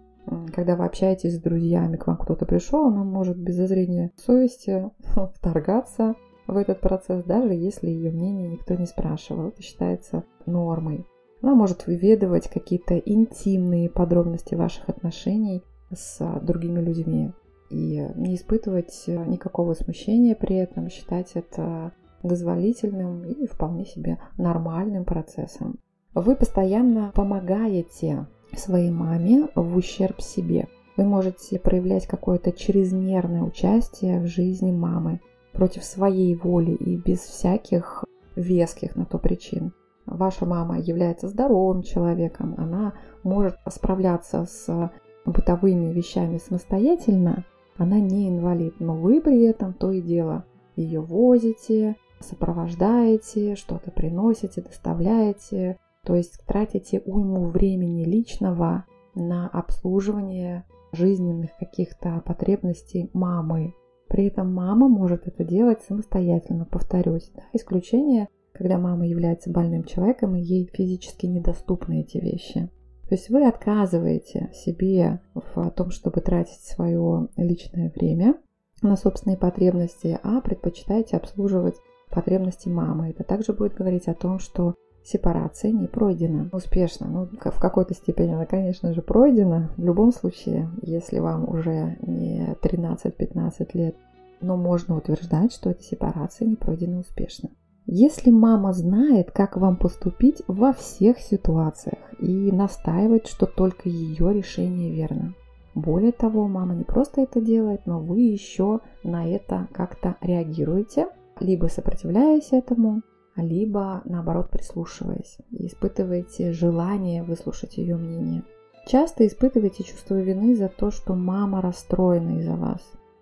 когда 0.54 0.76
вы 0.76 0.84
общаетесь 0.84 1.36
с 1.36 1.40
друзьями, 1.40 1.96
к 1.96 2.06
вам 2.06 2.16
кто-то 2.16 2.46
пришел, 2.46 2.86
она 2.86 3.04
может 3.04 3.36
без 3.36 3.56
зазрения 3.56 4.12
совести 4.16 4.90
вторгаться 5.34 6.14
в 6.46 6.56
этот 6.56 6.80
процесс, 6.80 7.24
даже 7.24 7.54
если 7.54 7.88
ее 7.88 8.10
мнение 8.10 8.48
никто 8.48 8.74
не 8.74 8.86
спрашивал. 8.86 9.48
Это 9.48 9.62
считается 9.62 10.24
нормой. 10.46 11.06
Она 11.42 11.54
может 11.54 11.86
выведывать 11.86 12.48
какие-то 12.48 12.96
интимные 12.98 13.90
подробности 13.90 14.54
ваших 14.54 14.88
отношений 14.88 15.62
с 15.92 16.18
другими 16.42 16.80
людьми 16.80 17.32
и 17.70 18.08
не 18.14 18.34
испытывать 18.36 19.04
никакого 19.06 19.74
смущения 19.74 20.34
при 20.34 20.56
этом, 20.56 20.88
считать 20.88 21.32
это 21.34 21.92
дозволительным 22.22 23.24
и 23.24 23.46
вполне 23.46 23.84
себе 23.84 24.18
нормальным 24.38 25.04
процессом. 25.04 25.78
Вы 26.14 26.34
постоянно 26.34 27.12
помогаете 27.14 28.26
своей 28.54 28.90
маме 28.90 29.48
в 29.54 29.76
ущерб 29.76 30.20
себе. 30.20 30.68
Вы 30.96 31.04
можете 31.04 31.58
проявлять 31.58 32.06
какое-то 32.06 32.52
чрезмерное 32.52 33.42
участие 33.42 34.20
в 34.20 34.26
жизни 34.26 34.72
мамы 34.72 35.20
против 35.52 35.84
своей 35.84 36.34
воли 36.34 36.72
и 36.72 36.96
без 36.96 37.20
всяких 37.20 38.04
веских 38.34 38.96
на 38.96 39.04
то 39.04 39.18
причин. 39.18 39.72
Ваша 40.06 40.46
мама 40.46 40.78
является 40.78 41.28
здоровым 41.28 41.82
человеком, 41.82 42.54
она 42.58 42.94
может 43.24 43.56
справляться 43.68 44.46
с 44.46 44.90
бытовыми 45.24 45.92
вещами 45.92 46.38
самостоятельно, 46.38 47.44
она 47.76 47.98
не 47.98 48.28
инвалид, 48.28 48.78
но 48.78 48.94
вы 48.94 49.20
при 49.20 49.42
этом 49.44 49.74
то 49.74 49.90
и 49.90 50.00
дело 50.00 50.44
ее 50.76 51.00
возите, 51.00 51.96
сопровождаете, 52.20 53.56
что-то 53.56 53.90
приносите, 53.90 54.62
доставляете, 54.62 55.78
то 56.06 56.14
есть 56.14 56.40
тратите 56.46 57.02
уйму 57.04 57.46
времени 57.46 58.04
личного 58.04 58.84
на 59.14 59.48
обслуживание 59.48 60.64
жизненных 60.92 61.50
каких-то 61.58 62.22
потребностей 62.24 63.10
мамы. 63.12 63.74
При 64.08 64.26
этом 64.26 64.54
мама 64.54 64.88
может 64.88 65.26
это 65.26 65.42
делать 65.44 65.82
самостоятельно, 65.82 66.64
повторюсь. 66.64 67.30
Да? 67.34 67.42
Исключение, 67.52 68.28
когда 68.52 68.78
мама 68.78 69.06
является 69.06 69.50
больным 69.50 69.82
человеком 69.82 70.36
и 70.36 70.40
ей 70.40 70.70
физически 70.72 71.26
недоступны 71.26 72.02
эти 72.02 72.18
вещи. 72.18 72.70
То 73.08 73.14
есть 73.14 73.28
вы 73.28 73.46
отказываете 73.46 74.50
себе 74.52 75.20
в 75.34 75.70
том, 75.72 75.90
чтобы 75.90 76.20
тратить 76.20 76.62
свое 76.62 77.28
личное 77.36 77.92
время 77.94 78.36
на 78.80 78.96
собственные 78.96 79.38
потребности, 79.38 80.18
а 80.22 80.40
предпочитаете 80.40 81.16
обслуживать 81.16 81.76
потребности 82.10 82.68
мамы. 82.68 83.10
Это 83.10 83.24
также 83.24 83.52
будет 83.52 83.74
говорить 83.74 84.06
о 84.06 84.14
том, 84.14 84.38
что 84.38 84.74
сепарация 85.06 85.70
не 85.70 85.86
пройдена 85.86 86.48
успешно. 86.52 87.06
Ну, 87.06 87.28
в 87.50 87.60
какой-то 87.60 87.94
степени 87.94 88.32
она, 88.32 88.46
конечно 88.46 88.92
же, 88.92 89.02
пройдена. 89.02 89.70
В 89.76 89.84
любом 89.84 90.12
случае, 90.12 90.68
если 90.82 91.20
вам 91.20 91.48
уже 91.48 91.96
не 92.02 92.56
13-15 92.62 93.68
лет, 93.74 93.96
но 94.40 94.56
можно 94.56 94.96
утверждать, 94.96 95.52
что 95.52 95.70
эта 95.70 95.82
сепарация 95.82 96.46
не 96.46 96.56
пройдена 96.56 97.00
успешно. 97.00 97.50
Если 97.86 98.30
мама 98.30 98.72
знает, 98.72 99.30
как 99.30 99.56
вам 99.56 99.76
поступить 99.76 100.42
во 100.48 100.72
всех 100.72 101.20
ситуациях 101.20 101.98
и 102.18 102.50
настаивает, 102.50 103.28
что 103.28 103.46
только 103.46 103.88
ее 103.88 104.34
решение 104.34 104.92
верно. 104.92 105.34
Более 105.76 106.12
того, 106.12 106.48
мама 106.48 106.74
не 106.74 106.84
просто 106.84 107.20
это 107.20 107.40
делает, 107.40 107.86
но 107.86 108.00
вы 108.00 108.20
еще 108.20 108.80
на 109.04 109.28
это 109.28 109.68
как-то 109.72 110.16
реагируете, 110.20 111.06
либо 111.38 111.66
сопротивляясь 111.66 112.48
этому, 112.50 113.02
либо 113.36 114.02
наоборот 114.04 114.50
прислушиваясь 114.50 115.38
и 115.50 115.66
испытываете 115.66 116.52
желание 116.52 117.22
выслушать 117.22 117.76
ее 117.76 117.96
мнение. 117.96 118.42
Часто 118.86 119.26
испытываете 119.26 119.82
чувство 119.82 120.14
вины 120.14 120.54
за 120.54 120.68
то, 120.68 120.90
что 120.90 121.14
мама 121.14 121.60
расстроена 121.60 122.38
из-за 122.38 122.54
вас. 122.54 122.80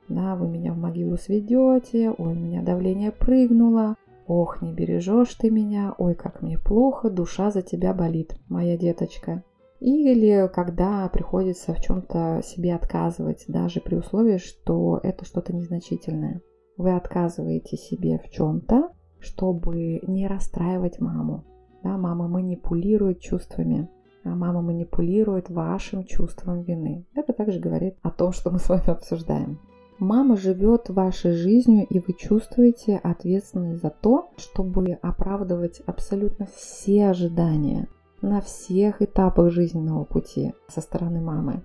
Да, 0.09 0.37
вы 0.37 0.49
меня 0.49 0.73
в 0.73 0.77
могилу 0.77 1.17
сведете, 1.17 2.11
ой, 2.11 2.33
у 2.33 2.35
меня 2.35 2.63
давление 2.63 3.11
прыгнуло, 3.11 3.97
ох, 4.27 4.61
не 4.61 4.73
бережешь 4.73 5.35
ты 5.35 5.51
меня, 5.51 5.95
ой, 5.97 6.15
как 6.15 6.43
мне 6.43 6.59
плохо, 6.59 7.09
душа 7.09 7.51
за 7.51 7.63
тебя 7.63 7.95
болит, 7.95 8.37
моя 8.49 8.77
деточка. 8.77 9.43
Или 9.81 10.49
когда 10.53 11.09
приходится 11.09 11.75
в 11.75 11.81
чем-то 11.81 12.43
себе 12.45 12.75
отказывать, 12.75 13.45
даже 13.49 13.81
при 13.81 13.97
условии, 13.97 14.39
что 14.39 15.01
это 15.03 15.25
что-то 15.25 15.55
незначительное. 15.55 16.43
Вы 16.77 16.95
отказываете 16.95 17.77
себе 17.77 18.19
в 18.19 18.31
чем-то, 18.31 18.91
чтобы 19.25 20.01
не 20.07 20.27
расстраивать 20.27 21.01
маму. 21.01 21.45
Да, 21.83 21.97
мама 21.99 22.29
манипулирует 22.29 23.21
чувствами, 23.21 23.89
а 24.25 24.35
мама 24.35 24.63
манипулирует 24.63 25.51
вашим 25.51 26.05
чувством 26.05 26.63
вины. 26.63 27.05
Это 27.15 27.33
также 27.33 27.59
говорит 27.59 27.97
о 28.03 28.11
том, 28.11 28.33
что 28.33 28.51
мы 28.51 28.59
с 28.59 28.69
вами 28.69 28.89
обсуждаем. 28.91 29.59
Мама 29.99 30.37
живет 30.37 30.89
вашей 30.89 31.33
жизнью, 31.33 31.87
и 31.89 32.01
вы 32.01 32.15
чувствуете 32.15 32.97
ответственность 32.97 33.81
за 33.83 33.91
то, 33.91 34.31
чтобы 34.37 34.99
оправдывать 35.03 35.81
абсолютно 35.87 36.47
все 36.55 37.07
ожидания 37.07 37.89
на 38.21 38.41
всех 38.41 39.03
этапах 39.03 39.53
жизненного 39.53 40.05
пути 40.05 40.53
со 40.69 40.81
стороны 40.81 41.21
мамы. 41.21 41.63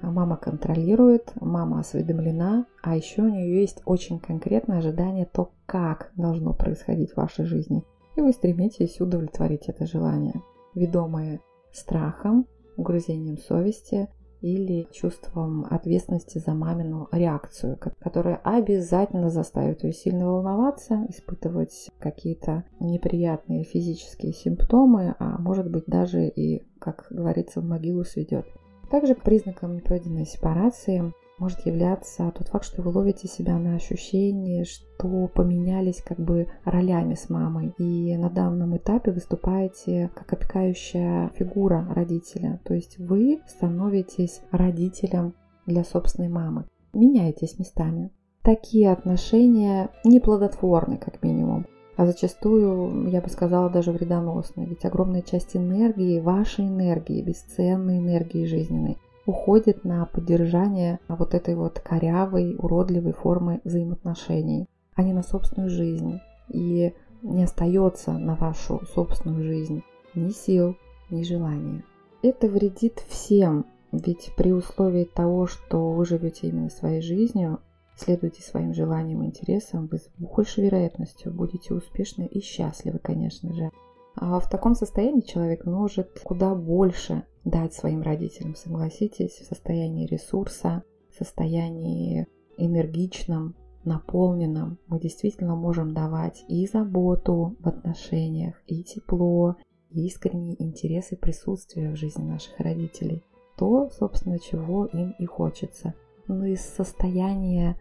Мама 0.00 0.36
контролирует, 0.36 1.32
мама 1.40 1.80
осведомлена, 1.80 2.66
а 2.82 2.96
еще 2.96 3.22
у 3.22 3.28
нее 3.28 3.60
есть 3.60 3.82
очень 3.84 4.18
конкретное 4.18 4.78
ожидание 4.78 5.26
то, 5.26 5.50
как 5.66 6.12
должно 6.16 6.54
происходить 6.54 7.12
в 7.12 7.18
вашей 7.18 7.44
жизни. 7.44 7.84
И 8.16 8.20
вы 8.20 8.32
стремитесь 8.32 9.00
удовлетворить 9.00 9.68
это 9.68 9.86
желание. 9.86 10.42
Ведомые 10.74 11.40
страхом, 11.72 12.46
угрызением 12.76 13.38
совести 13.38 14.08
или 14.40 14.88
чувством 14.90 15.66
ответственности 15.70 16.38
за 16.38 16.52
мамину 16.52 17.08
реакцию, 17.12 17.78
которая 18.00 18.36
обязательно 18.42 19.30
заставит 19.30 19.84
ее 19.84 19.92
сильно 19.92 20.26
волноваться, 20.26 21.06
испытывать 21.08 21.90
какие-то 22.00 22.64
неприятные 22.80 23.62
физические 23.62 24.32
симптомы, 24.32 25.14
а 25.18 25.38
может 25.38 25.70
быть 25.70 25.84
даже 25.86 26.26
и, 26.26 26.64
как 26.80 27.06
говорится, 27.10 27.60
в 27.60 27.64
могилу 27.64 28.04
сведет. 28.04 28.46
Также 28.92 29.14
признаком 29.14 29.74
непройденной 29.74 30.26
сепарации 30.26 31.14
может 31.38 31.64
являться 31.64 32.30
тот 32.36 32.48
факт, 32.48 32.66
что 32.66 32.82
вы 32.82 32.90
ловите 32.90 33.26
себя 33.26 33.58
на 33.58 33.74
ощущение, 33.74 34.64
что 34.64 35.28
поменялись 35.34 36.02
как 36.02 36.20
бы 36.20 36.48
ролями 36.66 37.14
с 37.14 37.30
мамой. 37.30 37.72
И 37.78 38.14
на 38.18 38.28
данном 38.28 38.76
этапе 38.76 39.10
выступаете 39.10 40.10
как 40.14 40.30
опекающая 40.34 41.30
фигура 41.30 41.88
родителя. 41.94 42.60
То 42.64 42.74
есть 42.74 42.98
вы 42.98 43.40
становитесь 43.46 44.42
родителем 44.50 45.32
для 45.64 45.84
собственной 45.84 46.28
мамы. 46.28 46.66
Меняетесь 46.92 47.58
местами. 47.58 48.10
Такие 48.42 48.90
отношения 48.90 49.88
неплодотворны, 50.04 50.98
как 50.98 51.22
минимум 51.22 51.51
а 51.96 52.06
зачастую, 52.06 53.08
я 53.08 53.20
бы 53.20 53.28
сказала, 53.28 53.68
даже 53.68 53.92
вредоносны. 53.92 54.64
Ведь 54.64 54.84
огромная 54.84 55.22
часть 55.22 55.56
энергии, 55.56 56.20
вашей 56.20 56.66
энергии, 56.66 57.22
бесценной 57.22 57.98
энергии 57.98 58.46
жизненной, 58.46 58.98
уходит 59.26 59.84
на 59.84 60.06
поддержание 60.06 60.98
вот 61.08 61.34
этой 61.34 61.54
вот 61.54 61.80
корявой, 61.80 62.56
уродливой 62.58 63.12
формы 63.12 63.60
взаимоотношений, 63.64 64.66
а 64.94 65.02
не 65.02 65.12
на 65.12 65.22
собственную 65.22 65.70
жизнь. 65.70 66.20
И 66.48 66.92
не 67.22 67.44
остается 67.44 68.12
на 68.12 68.34
вашу 68.34 68.80
собственную 68.94 69.44
жизнь 69.44 69.82
ни 70.14 70.30
сил, 70.30 70.76
ни 71.10 71.22
желания. 71.22 71.84
Это 72.22 72.48
вредит 72.48 73.04
всем, 73.08 73.66
ведь 73.90 74.32
при 74.36 74.52
условии 74.52 75.04
того, 75.04 75.46
что 75.46 75.92
вы 75.92 76.04
живете 76.04 76.48
именно 76.48 76.70
своей 76.70 77.00
жизнью, 77.00 77.60
следуете 78.02 78.42
своим 78.42 78.74
желаниям 78.74 79.22
и 79.22 79.26
интересам, 79.26 79.86
вы 79.86 79.98
с 79.98 80.08
большей 80.18 80.64
вероятностью 80.64 81.32
будете 81.32 81.74
успешны 81.74 82.26
и 82.26 82.40
счастливы, 82.40 82.98
конечно 82.98 83.52
же. 83.54 83.70
А 84.14 84.38
в 84.40 84.48
таком 84.48 84.74
состоянии 84.74 85.22
человек 85.22 85.64
может 85.64 86.20
куда 86.22 86.54
больше 86.54 87.24
дать 87.44 87.74
своим 87.74 88.02
родителям, 88.02 88.54
согласитесь, 88.54 89.38
в 89.38 89.46
состоянии 89.46 90.06
ресурса, 90.06 90.82
в 91.10 91.16
состоянии 91.16 92.26
энергичном, 92.58 93.54
наполненном. 93.84 94.78
Мы 94.86 95.00
действительно 95.00 95.56
можем 95.56 95.92
давать 95.94 96.44
и 96.48 96.66
заботу 96.66 97.56
в 97.60 97.68
отношениях, 97.68 98.62
и 98.66 98.82
тепло, 98.82 99.56
и 99.90 100.06
искренний 100.06 100.56
интерес 100.58 101.12
и 101.12 101.16
присутствие 101.16 101.90
в 101.90 101.96
жизни 101.96 102.22
наших 102.22 102.58
родителей. 102.58 103.22
То, 103.56 103.90
собственно, 103.90 104.38
чего 104.38 104.86
им 104.86 105.14
и 105.18 105.26
хочется. 105.26 105.94
Но 106.28 106.46
из 106.46 106.60
состояния 106.60 107.76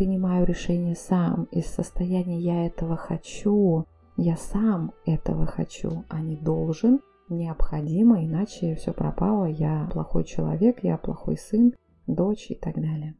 принимаю 0.00 0.46
решение 0.46 0.94
сам, 0.94 1.46
из 1.50 1.66
состояния 1.66 2.40
я 2.40 2.64
этого 2.64 2.96
хочу, 2.96 3.84
я 4.16 4.34
сам 4.34 4.94
этого 5.04 5.44
хочу, 5.44 6.04
а 6.08 6.22
не 6.22 6.36
должен, 6.36 7.00
необходимо, 7.28 8.24
иначе 8.24 8.76
все 8.76 8.94
пропало, 8.94 9.44
я 9.44 9.90
плохой 9.92 10.24
человек, 10.24 10.82
я 10.84 10.96
плохой 10.96 11.36
сын, 11.36 11.74
дочь 12.06 12.50
и 12.50 12.54
так 12.54 12.76
далее. 12.76 13.14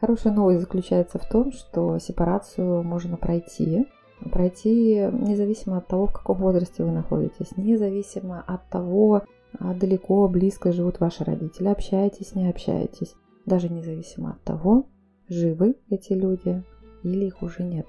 Хорошая 0.00 0.32
новость 0.32 0.62
заключается 0.62 1.20
в 1.20 1.28
том, 1.28 1.52
что 1.52 2.00
сепарацию 2.00 2.82
можно 2.82 3.16
пройти, 3.16 3.86
пройти 4.32 5.08
независимо 5.12 5.78
от 5.78 5.86
того, 5.86 6.06
в 6.06 6.12
каком 6.12 6.38
возрасте 6.38 6.82
вы 6.82 6.90
находитесь, 6.90 7.56
независимо 7.56 8.42
от 8.44 8.68
того, 8.70 9.22
а 9.56 9.72
далеко, 9.72 10.26
близко 10.26 10.72
живут 10.72 10.98
ваши 10.98 11.22
родители, 11.22 11.68
общаетесь, 11.68 12.34
не 12.34 12.48
общаетесь, 12.50 13.14
даже 13.46 13.68
независимо 13.68 14.32
от 14.32 14.42
того, 14.42 14.86
живы 15.28 15.76
эти 15.90 16.12
люди 16.12 16.62
или 17.02 17.26
их 17.26 17.42
уже 17.42 17.62
нет. 17.62 17.86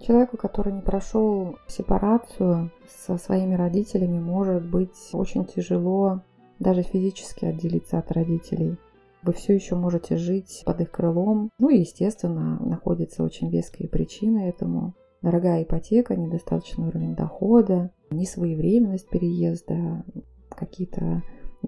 Человеку, 0.00 0.36
который 0.36 0.72
не 0.72 0.80
прошел 0.80 1.56
сепарацию 1.66 2.70
со 2.88 3.18
своими 3.18 3.54
родителями, 3.54 4.18
может 4.18 4.64
быть 4.64 4.96
очень 5.12 5.44
тяжело 5.44 6.22
даже 6.58 6.82
физически 6.82 7.44
отделиться 7.44 7.98
от 7.98 8.10
родителей. 8.12 8.76
Вы 9.22 9.32
все 9.32 9.54
еще 9.54 9.74
можете 9.74 10.16
жить 10.16 10.62
под 10.64 10.80
их 10.80 10.90
крылом. 10.90 11.50
Ну 11.58 11.68
и, 11.68 11.80
естественно, 11.80 12.58
находятся 12.60 13.24
очень 13.24 13.50
веские 13.50 13.88
причины 13.88 14.48
этому. 14.48 14.94
Дорогая 15.20 15.64
ипотека, 15.64 16.14
недостаточный 16.14 16.86
уровень 16.86 17.16
дохода, 17.16 17.90
несвоевременность 18.10 19.08
переезда, 19.08 20.04
какие-то 20.48 21.24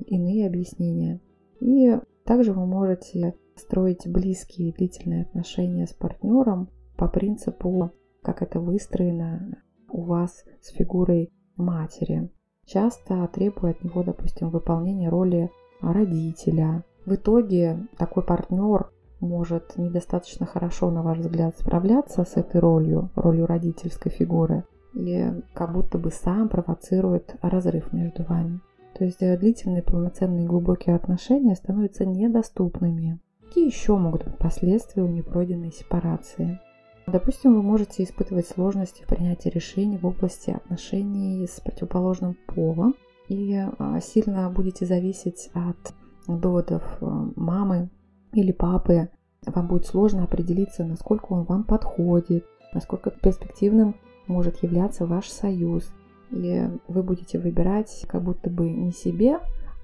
иные 0.06 0.46
объяснения. 0.46 1.20
И 1.60 1.98
также 2.24 2.52
вы 2.52 2.64
можете 2.64 3.34
строить 3.60 4.08
близкие 4.08 4.72
длительные 4.72 5.22
отношения 5.22 5.86
с 5.86 5.92
партнером 5.92 6.68
по 6.96 7.08
принципу 7.08 7.92
как 8.22 8.42
это 8.42 8.60
выстроено 8.60 9.62
у 9.88 10.02
вас 10.02 10.44
с 10.60 10.72
фигурой 10.72 11.32
матери. 11.56 12.30
Часто 12.64 13.26
требуя 13.28 13.72
от 13.72 13.82
него, 13.82 14.02
допустим, 14.02 14.50
выполнения 14.50 15.08
роли 15.08 15.50
родителя. 15.80 16.84
В 17.06 17.14
итоге 17.14 17.88
такой 17.98 18.22
партнер 18.22 18.90
может 19.20 19.76
недостаточно 19.76 20.46
хорошо, 20.46 20.90
на 20.90 21.02
ваш 21.02 21.18
взгляд, 21.18 21.58
справляться 21.58 22.24
с 22.24 22.36
этой 22.36 22.60
ролью, 22.60 23.10
ролью 23.16 23.46
родительской 23.46 24.12
фигуры, 24.12 24.64
и 24.94 25.42
как 25.54 25.72
будто 25.72 25.98
бы 25.98 26.10
сам 26.10 26.48
провоцирует 26.48 27.36
разрыв 27.42 27.92
между 27.92 28.22
вами. 28.24 28.60
То 28.96 29.04
есть 29.04 29.18
длительные, 29.18 29.82
полноценные, 29.82 30.46
глубокие 30.46 30.94
отношения 30.94 31.54
становятся 31.54 32.04
недоступными. 32.04 33.20
Какие 33.50 33.66
еще 33.66 33.96
могут 33.96 34.22
быть 34.22 34.38
последствия 34.38 35.02
у 35.02 35.08
непройденной 35.08 35.72
сепарации? 35.72 36.60
Допустим, 37.08 37.56
вы 37.56 37.62
можете 37.62 38.04
испытывать 38.04 38.46
сложности 38.46 39.02
в 39.02 39.08
принятии 39.08 39.48
решений 39.48 39.98
в 39.98 40.06
области 40.06 40.52
отношений 40.52 41.44
с 41.48 41.58
противоположным 41.58 42.36
полом 42.46 42.94
и 43.28 43.60
а, 43.80 44.00
сильно 44.00 44.48
будете 44.50 44.86
зависеть 44.86 45.50
от 45.52 45.94
доводов 46.28 46.84
э, 47.00 47.06
мамы 47.34 47.90
или 48.34 48.52
папы. 48.52 49.08
Вам 49.44 49.66
будет 49.66 49.84
сложно 49.84 50.22
определиться, 50.22 50.84
насколько 50.84 51.32
он 51.32 51.42
вам 51.42 51.64
подходит, 51.64 52.46
насколько 52.72 53.10
перспективным 53.10 53.96
может 54.28 54.62
являться 54.62 55.06
ваш 55.06 55.28
союз. 55.28 55.92
И 56.30 56.68
вы 56.86 57.02
будете 57.02 57.40
выбирать 57.40 58.06
как 58.06 58.22
будто 58.22 58.48
бы 58.48 58.70
не 58.70 58.92
себе, 58.92 59.40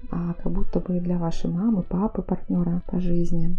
как 0.09 0.51
будто 0.51 0.79
бы 0.79 0.99
для 0.99 1.17
вашей 1.17 1.49
мамы, 1.49 1.83
папы, 1.83 2.21
партнера 2.21 2.83
по 2.87 2.99
жизни. 2.99 3.57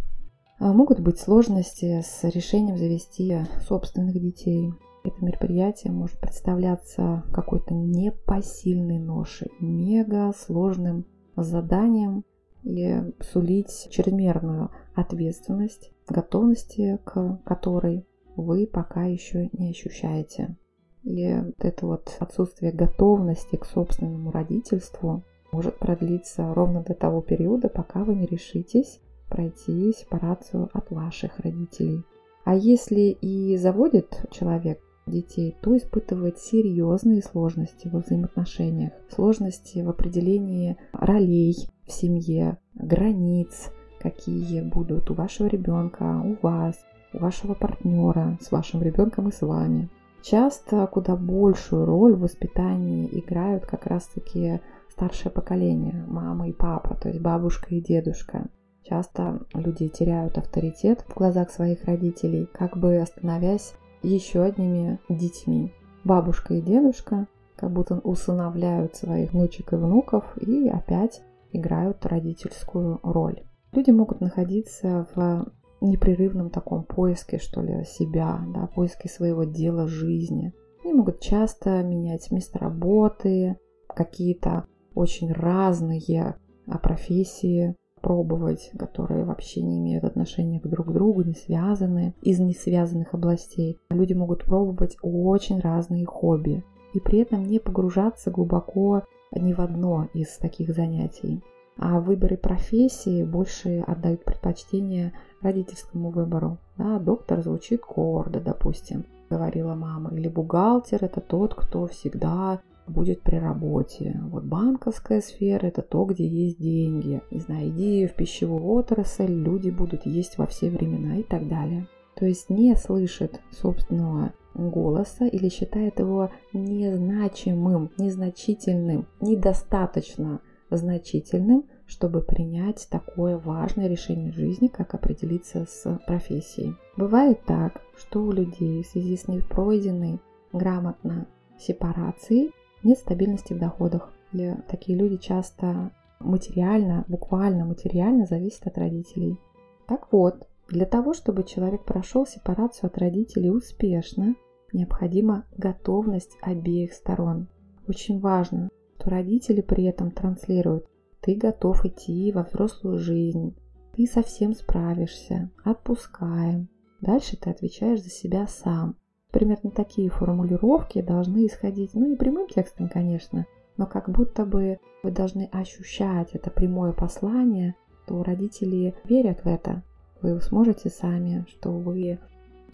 А, 0.60 0.72
могут 0.72 1.00
быть 1.00 1.18
сложности 1.18 2.02
с 2.02 2.24
решением 2.24 2.76
завести 2.76 3.38
собственных 3.66 4.20
детей. 4.20 4.72
это 5.04 5.24
мероприятие 5.24 5.92
может 5.92 6.18
представляться 6.18 7.22
какой-то 7.32 7.74
непосильной 7.74 8.98
ношей, 8.98 9.50
мега 9.60 10.32
сложным 10.36 11.06
заданием 11.36 12.24
и 12.64 13.00
сулить 13.20 13.88
чрезмерную 13.90 14.70
ответственность, 14.94 15.92
готовности 16.08 16.98
к 17.04 17.40
которой 17.44 18.06
вы 18.36 18.66
пока 18.66 19.04
еще 19.04 19.48
не 19.52 19.70
ощущаете. 19.70 20.56
И 21.04 21.32
вот 21.34 21.64
это 21.64 21.86
вот 21.86 22.16
отсутствие 22.18 22.72
готовности 22.72 23.56
к 23.56 23.64
собственному 23.64 24.30
родительству 24.30 25.24
может 25.52 25.78
продлиться 25.78 26.52
ровно 26.54 26.82
до 26.82 26.94
того 26.94 27.20
периода, 27.20 27.68
пока 27.68 28.04
вы 28.04 28.14
не 28.14 28.26
решитесь 28.26 29.00
пройти 29.28 29.92
сепарацию 29.92 30.70
от 30.72 30.90
ваших 30.90 31.38
родителей. 31.40 32.04
А 32.44 32.54
если 32.54 33.16
и 33.20 33.56
заводит 33.56 34.26
человек 34.30 34.80
детей, 35.06 35.56
то 35.60 35.76
испытывает 35.76 36.38
серьезные 36.38 37.22
сложности 37.22 37.88
во 37.88 38.00
взаимоотношениях, 38.00 38.92
сложности 39.10 39.80
в 39.80 39.88
определении 39.88 40.76
ролей 40.92 41.54
в 41.86 41.92
семье, 41.92 42.58
границ, 42.74 43.70
какие 44.00 44.60
будут 44.60 45.10
у 45.10 45.14
вашего 45.14 45.46
ребенка, 45.46 46.22
у 46.24 46.36
вас, 46.46 46.76
у 47.12 47.18
вашего 47.18 47.54
партнера, 47.54 48.38
с 48.40 48.50
вашим 48.50 48.82
ребенком 48.82 49.28
и 49.28 49.32
с 49.32 49.40
вами. 49.40 49.88
Часто 50.22 50.86
куда 50.86 51.16
большую 51.16 51.84
роль 51.84 52.14
в 52.14 52.20
воспитании 52.20 53.08
играют 53.12 53.66
как 53.66 53.86
раз-таки 53.86 54.60
старшее 54.98 55.30
поколение, 55.30 56.04
мама 56.08 56.48
и 56.48 56.52
папа, 56.52 56.96
то 56.96 57.08
есть 57.08 57.20
бабушка 57.20 57.72
и 57.72 57.80
дедушка. 57.80 58.48
Часто 58.82 59.46
люди 59.54 59.86
теряют 59.86 60.36
авторитет 60.36 61.04
в 61.06 61.14
глазах 61.14 61.50
своих 61.50 61.84
родителей, 61.84 62.48
как 62.52 62.76
бы 62.76 63.04
становясь 63.06 63.74
еще 64.02 64.42
одними 64.42 64.98
детьми. 65.08 65.72
Бабушка 66.02 66.54
и 66.54 66.60
дедушка 66.60 67.28
как 67.54 67.72
будто 67.72 68.00
усыновляют 68.00 68.96
своих 68.96 69.32
внучек 69.32 69.72
и 69.72 69.76
внуков 69.76 70.24
и 70.38 70.68
опять 70.68 71.22
играют 71.52 72.04
родительскую 72.04 72.98
роль. 73.04 73.44
Люди 73.70 73.92
могут 73.92 74.20
находиться 74.20 75.06
в 75.14 75.52
непрерывном 75.80 76.50
таком 76.50 76.82
поиске, 76.82 77.38
что 77.38 77.62
ли, 77.62 77.84
себя, 77.84 78.40
да, 78.52 78.66
поиске 78.66 79.08
своего 79.08 79.44
дела 79.44 79.86
жизни. 79.86 80.52
Они 80.82 80.92
могут 80.92 81.20
часто 81.20 81.84
менять 81.84 82.32
место 82.32 82.58
работы, 82.58 83.58
какие-то 83.86 84.66
очень 84.98 85.32
разные 85.32 86.34
а, 86.66 86.78
профессии 86.78 87.76
пробовать, 88.02 88.70
которые 88.76 89.24
вообще 89.24 89.62
не 89.62 89.78
имеют 89.78 90.04
отношения 90.04 90.60
к 90.60 90.66
друг 90.66 90.92
другу, 90.92 91.22
не 91.22 91.34
связаны, 91.34 92.14
из 92.22 92.40
несвязанных 92.40 93.14
областей. 93.14 93.78
Люди 93.90 94.14
могут 94.14 94.44
пробовать 94.44 94.96
очень 95.02 95.60
разные 95.60 96.04
хобби 96.04 96.64
и 96.94 97.00
при 97.00 97.20
этом 97.20 97.44
не 97.44 97.60
погружаться 97.60 98.30
глубоко 98.30 99.02
ни 99.32 99.52
в 99.52 99.60
одно 99.60 100.08
из 100.14 100.36
таких 100.38 100.74
занятий. 100.74 101.42
А 101.76 102.00
в 102.00 102.06
выборе 102.06 102.36
профессии 102.36 103.22
больше 103.22 103.84
отдают 103.86 104.24
предпочтение 104.24 105.12
родительскому 105.42 106.10
выбору. 106.10 106.58
Да, 106.76 106.98
доктор 106.98 107.42
звучит 107.42 107.82
гордо, 107.82 108.40
допустим, 108.40 109.04
говорила 109.30 109.74
мама. 109.74 110.10
Или 110.12 110.26
бухгалтер– 110.26 110.98
это 111.04 111.20
тот, 111.20 111.54
кто 111.54 111.86
всегда 111.86 112.60
будет 112.88 113.22
при 113.22 113.36
работе. 113.36 114.20
Вот 114.30 114.44
банковская 114.44 115.20
сфера– 115.20 115.66
это 115.68 115.82
то, 115.82 116.04
где 116.04 116.26
есть 116.26 116.58
деньги. 116.58 117.20
Не 117.30 117.40
знаю, 117.40 117.68
иди 117.68 118.06
в 118.06 118.14
пищевую 118.14 118.64
отрасль, 118.64 119.32
люди 119.32 119.70
будут 119.70 120.06
есть 120.06 120.38
во 120.38 120.46
все 120.46 120.70
времена 120.70 121.16
и 121.16 121.22
так 121.22 121.48
далее. 121.48 121.86
То 122.16 122.26
есть 122.26 122.50
не 122.50 122.74
слышит 122.74 123.40
собственного 123.50 124.32
голоса 124.54 125.26
или 125.26 125.48
считает 125.48 126.00
его 126.00 126.30
незначимым, 126.52 127.90
незначительным, 127.96 129.06
недостаточно 129.20 130.40
значительным, 130.70 131.64
чтобы 131.86 132.20
принять 132.20 132.88
такое 132.90 133.38
важное 133.38 133.88
решение 133.88 134.32
жизни, 134.32 134.68
как 134.68 134.94
определиться 134.94 135.64
с 135.66 135.98
профессией. 136.06 136.74
Бывает 136.96 137.40
так, 137.46 137.80
что 137.96 138.22
у 138.24 138.32
людей 138.32 138.82
в 138.82 138.86
связи 138.86 139.16
с 139.16 139.28
непройденной 139.28 140.20
грамотно 140.52 141.26
сепарацией 141.58 142.52
нет 142.82 142.98
стабильности 142.98 143.52
в 143.52 143.58
доходах. 143.58 144.12
И 144.32 144.54
такие 144.68 144.98
люди 144.98 145.16
часто 145.16 145.90
материально, 146.20 147.04
буквально 147.08 147.64
материально 147.64 148.26
зависят 148.26 148.66
от 148.66 148.78
родителей. 148.78 149.38
Так 149.86 150.12
вот, 150.12 150.46
для 150.68 150.84
того, 150.84 151.14
чтобы 151.14 151.44
человек 151.44 151.84
прошел 151.84 152.26
сепарацию 152.26 152.88
от 152.88 152.98
родителей 152.98 153.50
успешно, 153.50 154.34
необходима 154.72 155.44
готовность 155.56 156.36
обеих 156.42 156.92
сторон. 156.92 157.48
Очень 157.86 158.20
важно, 158.20 158.68
что 158.98 159.10
родители 159.10 159.62
при 159.62 159.84
этом 159.84 160.10
транслируют 160.10 160.86
«ты 161.20 161.34
готов 161.34 161.84
идти 161.86 162.30
во 162.32 162.42
взрослую 162.42 162.98
жизнь», 162.98 163.56
«ты 163.94 164.06
совсем 164.06 164.52
справишься», 164.52 165.50
«отпускаем». 165.64 166.68
Дальше 167.00 167.36
ты 167.36 167.48
отвечаешь 167.48 168.02
за 168.02 168.10
себя 168.10 168.46
сам. 168.46 168.96
Примерно 169.30 169.70
такие 169.70 170.08
формулировки 170.08 171.02
должны 171.02 171.46
исходить, 171.46 171.90
ну 171.94 172.06
не 172.06 172.16
прямым 172.16 172.48
текстом, 172.48 172.88
конечно, 172.88 173.46
но 173.76 173.86
как 173.86 174.08
будто 174.08 174.46
бы 174.46 174.78
вы 175.02 175.10
должны 175.10 175.48
ощущать 175.52 176.30
это 176.32 176.50
прямое 176.50 176.92
послание, 176.92 177.74
то 178.06 178.22
родители 178.22 178.94
верят 179.04 179.44
в 179.44 179.46
это. 179.46 179.82
Вы 180.22 180.40
сможете 180.40 180.88
сами, 180.88 181.44
что 181.48 181.70
вы 181.70 182.18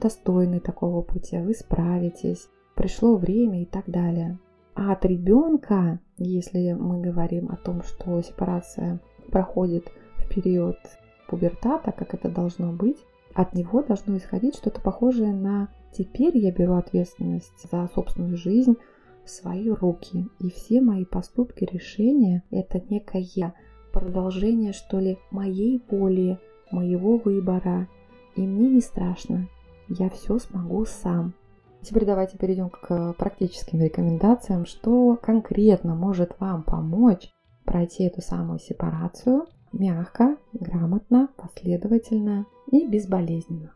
достойны 0.00 0.60
такого 0.60 1.02
пути, 1.02 1.38
вы 1.38 1.54
справитесь, 1.54 2.48
пришло 2.74 3.16
время 3.16 3.62
и 3.62 3.66
так 3.66 3.84
далее. 3.86 4.38
А 4.74 4.92
от 4.92 5.04
ребенка, 5.04 6.00
если 6.18 6.72
мы 6.72 7.00
говорим 7.00 7.50
о 7.50 7.56
том, 7.56 7.82
что 7.82 8.20
сепарация 8.22 9.00
проходит 9.30 9.90
в 10.16 10.28
период 10.28 10.76
пубертата, 11.28 11.92
как 11.92 12.14
это 12.14 12.28
должно 12.28 12.72
быть, 12.72 12.98
от 13.34 13.54
него 13.54 13.82
должно 13.82 14.16
исходить 14.16 14.56
что-то 14.56 14.80
похожее 14.80 15.32
на 15.32 15.68
«теперь 15.96 16.37
я 16.37 16.50
беру 16.52 16.74
ответственность 16.74 17.70
за 17.70 17.88
собственную 17.94 18.37
жизнь 18.37 18.76
в 19.24 19.30
свои 19.30 19.70
руки, 19.70 20.28
и 20.38 20.50
все 20.50 20.80
мои 20.80 21.04
поступки, 21.04 21.64
решения– 21.64 22.42
это 22.50 22.83
некое 22.90 23.54
продолжение, 23.92 24.72
что 24.72 24.98
ли, 24.98 25.18
моей 25.30 25.83
воли, 25.88 26.38
моего 26.70 27.16
выбора, 27.16 27.88
и 28.37 28.46
мне 28.46 28.68
не 28.68 28.80
страшно, 28.80 29.48
я 29.88 30.11
все 30.11 30.38
смогу 30.38 30.85
сам». 30.85 31.35
Теперь 31.83 32.07
давайте 32.07 32.38
перейдем 32.38 32.70
к 32.70 33.12
практическим 33.18 33.80
рекомендациям, 33.80 34.64
что 34.64 35.18
конкретно 35.20 35.94
может 35.94 36.35
вам 36.40 36.62
помочь 36.62 37.30
пройти 37.66 38.04
эту 38.04 38.22
самую 38.22 38.59
сепарацию 38.59 39.46
мягко, 39.72 40.37
грамотно, 40.52 41.28
последовательно 41.37 42.46
и 42.70 42.87
безболезненно. 42.87 43.74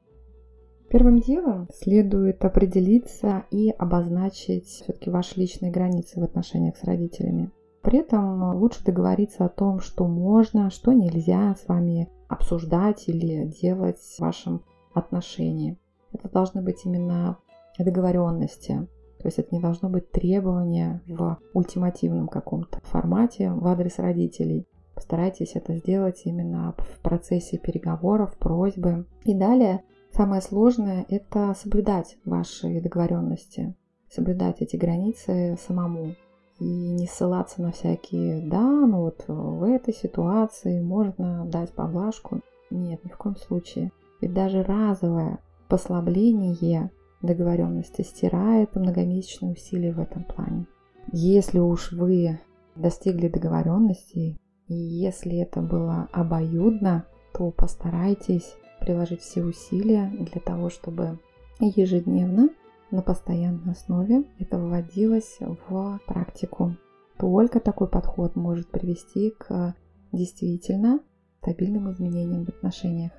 Первым 0.91 1.21
делом 1.21 1.69
следует 1.75 2.43
определиться 2.45 3.45
и 3.51 3.71
обозначить 3.71 4.67
все-таки 4.67 5.11
ваши 5.11 5.39
личные 5.39 5.71
границы 5.71 6.19
в 6.19 6.25
отношениях 6.25 6.79
с 6.79 6.85
родителями. 6.85 7.51
При 7.83 7.99
этом 7.99 8.57
лучше 8.57 8.85
договориться 8.85 9.45
о 9.45 9.51
том, 9.51 9.81
что 9.81 10.07
можно, 10.07 10.71
что 10.71 10.93
нельзя 10.93 11.55
с 11.55 11.69
вами 11.69 12.09
обсуждать 12.29 13.09
или 13.09 13.45
делать 13.45 13.99
в 13.99 14.21
вашем 14.21 14.63
отношении. 14.95 15.79
Это 16.13 16.29
должны 16.31 16.63
быть 16.63 16.85
именно 16.87 17.37
договоренности. 17.79 18.89
То 19.19 19.27
есть 19.27 19.39
это 19.39 19.55
не 19.55 19.61
должно 19.61 19.91
быть 19.91 20.11
требования 20.11 21.03
в 21.07 21.39
ультимативном 21.53 22.29
каком-то 22.29 22.81
формате 22.85 23.51
в 23.53 23.67
адрес 23.67 23.99
родителей. 23.99 24.67
Постарайтесь 24.95 25.53
это 25.55 25.77
сделать 25.77 26.23
именно 26.25 26.75
в 26.79 27.01
процессе 27.01 27.59
переговоров, 27.59 28.37
просьбы. 28.39 29.07
И 29.25 29.35
далее 29.35 29.83
самое 30.19 30.43
сложное– 30.43 31.07
это 31.09 31.55
соблюдать 31.55 32.19
ваши 32.25 32.81
договоренности, 32.81 33.77
соблюдать 34.11 34.61
эти 34.61 34.75
границы 34.75 35.57
самому 35.65 36.17
и 36.59 36.65
не 36.65 37.07
ссылаться 37.07 37.63
на 37.63 37.71
всякие 37.71 38.41
«да, 38.51 38.61
ну 38.61 39.03
вот 39.03 39.23
в 39.29 39.63
этой 39.63 39.95
ситуации 39.95 40.81
можно 40.81 41.45
дать 41.47 41.73
поблажку». 41.73 42.41
Нет, 42.69 43.05
ни 43.05 43.11
в 43.11 43.17
коем 43.17 43.37
случае. 43.37 43.93
Ведь 44.21 44.35
даже 44.35 44.65
разовое 44.65 45.39
послабление 45.69 46.91
договоренности 47.23 48.03
стирает 48.03 48.75
многомесячные 48.75 49.53
усилия 49.53 49.93
в 49.93 50.01
этом 50.01 50.25
плане. 50.25 50.67
Если 51.13 51.61
уж 51.61 51.93
вы 51.93 52.41
достигли 52.75 53.29
договоренности, 53.29 54.37
и 54.67 54.75
если 54.75 55.39
это 55.39 55.61
было 55.61 56.09
обоюдно, 56.11 57.05
то 57.33 57.53
постарайтесь 57.53 58.57
приложить 58.81 59.21
все 59.21 59.43
усилия 59.43 60.11
для 60.11 60.41
того, 60.41 60.71
чтобы 60.71 61.19
ежедневно 61.61 62.51
на 62.91 63.03
постоянной 63.03 63.73
основе 63.73 64.25
это 64.39 64.59
вводилось 64.59 65.39
в 65.41 66.01
практику. 66.07 66.77
Только 67.19 67.61
такой 67.61 67.89
подход 67.89 68.37
может 68.37 68.71
привести 68.71 69.31
к 69.31 69.75
действительно 70.13 71.01
стабильным 71.41 71.91
изменениям 71.91 72.45
в 72.45 72.49
отношениях. 72.49 73.13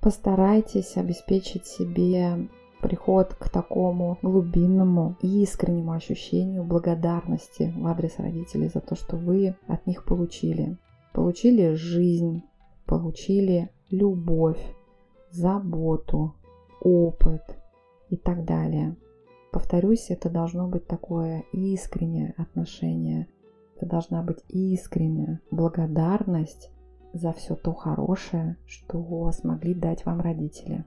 Постарайтесь 0.00 0.96
обеспечить 0.96 1.66
себе 1.66 2.48
приход 2.80 3.34
к 3.34 3.48
такому 3.48 4.18
глубинному 4.22 5.16
и 5.22 5.42
искреннему 5.42 5.92
ощущению 5.92 6.64
благодарности 6.64 7.72
в 7.76 7.86
адрес 7.86 8.18
родителей 8.18 8.68
за 8.68 8.80
то, 8.80 8.94
что 8.94 9.16
вы 9.16 9.56
от 9.66 9.86
них 9.86 10.04
получили. 10.04 10.76
Получили 11.12 11.74
жизнь, 11.74 12.44
получили 12.86 13.70
любовь, 13.90 14.60
заботу, 15.30 16.34
опыт 16.80 17.42
и 18.10 18.16
так 18.16 18.44
далее. 18.44 18.96
Повторюсь, 19.52 20.10
это 20.10 20.28
должно 20.30 20.68
быть 20.68 20.86
такое 20.86 21.44
искреннее 21.52 22.34
отношение. 22.36 23.28
Это 23.76 23.86
должна 23.86 24.22
быть 24.22 24.44
искренняя 24.48 25.40
благодарность 25.50 26.70
за 27.12 27.32
все 27.32 27.54
то 27.54 27.72
хорошее, 27.72 28.56
что 28.66 29.30
смогли 29.32 29.74
дать 29.74 30.04
вам 30.04 30.20
родители. 30.20 30.84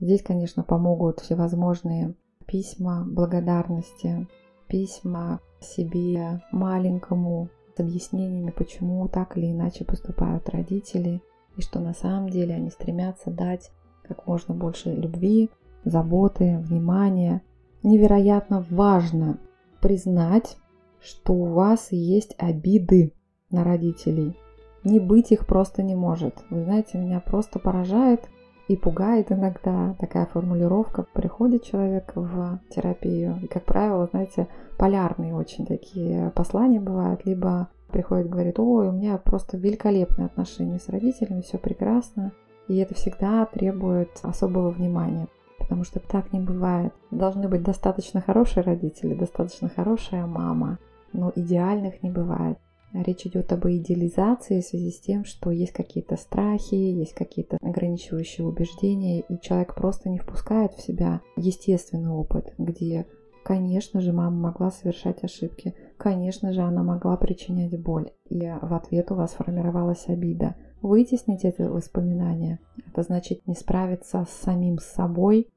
Здесь, 0.00 0.22
конечно, 0.22 0.64
помогут 0.64 1.20
всевозможные 1.20 2.14
письма 2.46 3.04
благодарности, 3.06 4.26
письма 4.66 5.40
себе 5.60 6.42
маленькому 6.50 7.48
с 7.76 7.80
объяснениями, 7.80 8.50
почему 8.50 9.06
так 9.08 9.36
или 9.38 9.52
иначе 9.52 9.84
поступают 9.84 10.48
родители, 10.48 11.22
и 11.56 11.62
что 11.62 11.80
на 11.80 11.94
самом 11.94 12.28
деле 12.28 12.54
они 12.54 12.70
стремятся 12.70 13.30
дать 13.30 13.70
как 14.02 14.26
можно 14.26 14.54
больше 14.54 14.92
любви, 14.92 15.50
заботы, 15.84 16.58
внимания. 16.58 17.42
Невероятно 17.82 18.64
важно 18.70 19.38
признать, 19.80 20.56
что 21.00 21.32
у 21.32 21.46
вас 21.46 21.88
есть 21.90 22.34
обиды 22.38 23.12
на 23.50 23.64
родителей. 23.64 24.36
Не 24.84 25.00
быть 25.00 25.32
их 25.32 25.46
просто 25.46 25.82
не 25.82 25.94
может. 25.94 26.42
Вы 26.50 26.64
знаете, 26.64 26.98
меня 26.98 27.20
просто 27.20 27.58
поражает– 27.58 28.28
и 28.68 28.76
пугает 28.76 29.30
иногда 29.32 29.94
такая 29.98 30.26
формулировка. 30.26 31.04
Приходит 31.12 31.64
человек 31.64 32.12
в 32.14 32.60
терапию, 32.70 33.38
и, 33.42 33.46
как 33.46 33.64
правило, 33.64 34.08
знаете, 34.10 34.48
полярные 34.78 35.34
очень 35.34 35.66
такие 35.66 36.30
послания 36.30 36.80
бывают, 36.80 37.26
либо 37.26 37.68
приходит, 37.92 38.28
говорит, 38.28 38.58
ой, 38.58 38.88
у 38.88 38.92
меня 38.92 39.16
просто 39.18 39.56
великолепные 39.56 40.26
отношения 40.26 40.78
с 40.78 40.88
родителями, 40.88 41.42
все 41.42 41.58
прекрасно, 41.58 42.32
и 42.68 42.76
это 42.78 42.94
всегда 42.94 43.46
требует 43.46 44.10
особого 44.22 44.70
внимания, 44.70 45.28
потому 45.58 45.84
что 45.84 46.00
так 46.00 46.32
не 46.32 46.40
бывает. 46.40 46.92
Должны 47.10 47.48
быть 47.48 47.62
достаточно 47.62 48.20
хорошие 48.20 48.64
родители, 48.64 49.14
достаточно 49.14 49.68
хорошая 49.68 50.26
мама, 50.26 50.78
но 51.12 51.32
идеальных 51.36 52.02
не 52.02 52.10
бывает. 52.10 52.58
Речь 52.94 53.24
идет 53.24 53.50
об 53.52 53.66
идеализации 53.66 54.60
в 54.60 54.66
связи 54.66 54.90
с 54.90 55.00
тем, 55.00 55.24
что 55.24 55.50
есть 55.50 55.72
какие-то 55.72 56.16
страхи, 56.16 56.74
есть 56.74 57.14
какие-то 57.14 57.56
ограничивающие 57.62 58.46
убеждения, 58.46 59.20
и 59.20 59.40
человек 59.40 59.74
просто 59.74 60.10
не 60.10 60.18
впускает 60.18 60.72
в 60.72 60.82
себя 60.82 61.22
естественный 61.36 62.10
опыт, 62.10 62.52
где, 62.58 63.06
конечно 63.42 64.00
же, 64.00 64.12
мама 64.12 64.36
могла 64.36 64.70
совершать 64.70 65.24
ошибки, 65.24 65.74
конечно 65.96 66.52
же, 66.52 66.62
она 66.62 66.82
могла 66.82 67.16
причинять 67.16 67.78
боль, 67.80 68.10
и 68.28 68.40
в 68.60 68.74
ответ 68.74 69.10
у 69.10 69.14
вас 69.14 69.32
формировалась 69.32 70.08
обида. 70.08 70.56
Вытеснить 70.80 71.44
это 71.44 71.70
воспоминание, 71.70 72.58
это 72.86 73.02
значит 73.02 73.46
не 73.46 73.54
справиться 73.54 74.26
с 74.28 74.42
самим 74.42 74.78
собой, 74.78 75.48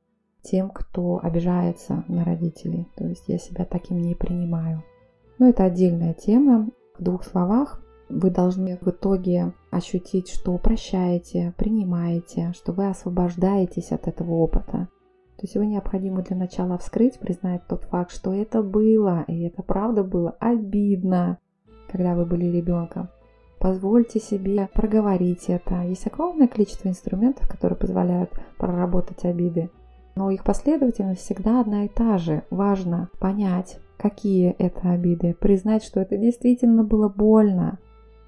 тем, 0.46 0.70
кто 0.70 1.20
обижается 1.22 2.04
на 2.08 2.24
родителей. 2.24 2.88
То 2.96 3.06
есть 3.06 3.24
я 3.28 3.38
себя 3.38 3.66
таким 3.66 4.02
не 4.02 4.16
принимаю. 4.16 4.84
Но 5.40 5.50
это 5.50 5.64
отдельная 5.64 6.14
тема, 6.14 6.70
в 6.98 7.04
двух 7.04 7.24
словах 7.24 7.82
вы 8.08 8.30
должны 8.30 8.78
в 8.82 8.88
итоге 8.88 9.54
ощутить, 9.72 10.30
что 10.30 10.58
прощаете, 10.58 11.54
принимаете, 11.58 12.54
что 12.54 12.72
вы 12.72 12.88
освобождаетесь 12.88 13.92
от 13.92 14.08
этого 14.08 14.34
опыта. 14.34 14.88
То 15.46 15.48
есть 15.48 15.56
его 15.58 15.66
необходимо 15.66 16.24
для 16.24 16.36
начала 16.36 16.76
вскрыть, 16.80 17.20
признать 17.20 17.62
тот 17.68 17.84
факт, 17.84 18.12
что 18.12 18.34
это 18.34 18.64
было, 18.64 19.26
и 19.28 19.44
это 19.44 19.62
правда 19.62 20.04
было 20.04 20.36
обидно, 20.40 21.38
когда 21.88 22.16
вы 22.16 22.26
были 22.26 22.46
ребенком. 22.46 23.10
Позвольте 23.60 24.20
себе 24.20 24.68
проговорить 24.74 25.46
это. 25.50 25.84
Есть 25.84 26.08
огромное 26.08 26.48
количество 26.48 26.88
инструментов, 26.88 27.48
которые 27.48 27.78
позволяют 27.78 28.32
проработать 28.58 29.24
обиды. 29.24 29.70
Но 30.16 30.32
их 30.32 30.44
последовательность 30.44 31.22
всегда 31.22 31.62
одна 31.62 31.86
и 31.86 31.90
та 31.90 32.18
же. 32.18 32.42
Важно 32.50 33.10
понять, 33.20 33.78
какие 33.98 34.50
это 34.50 34.90
обиды, 34.90 35.36
признать, 35.36 35.84
что 35.84 36.00
это 36.00 36.18
действительно 36.18 36.84
было 36.84 37.08
больно, 37.08 37.78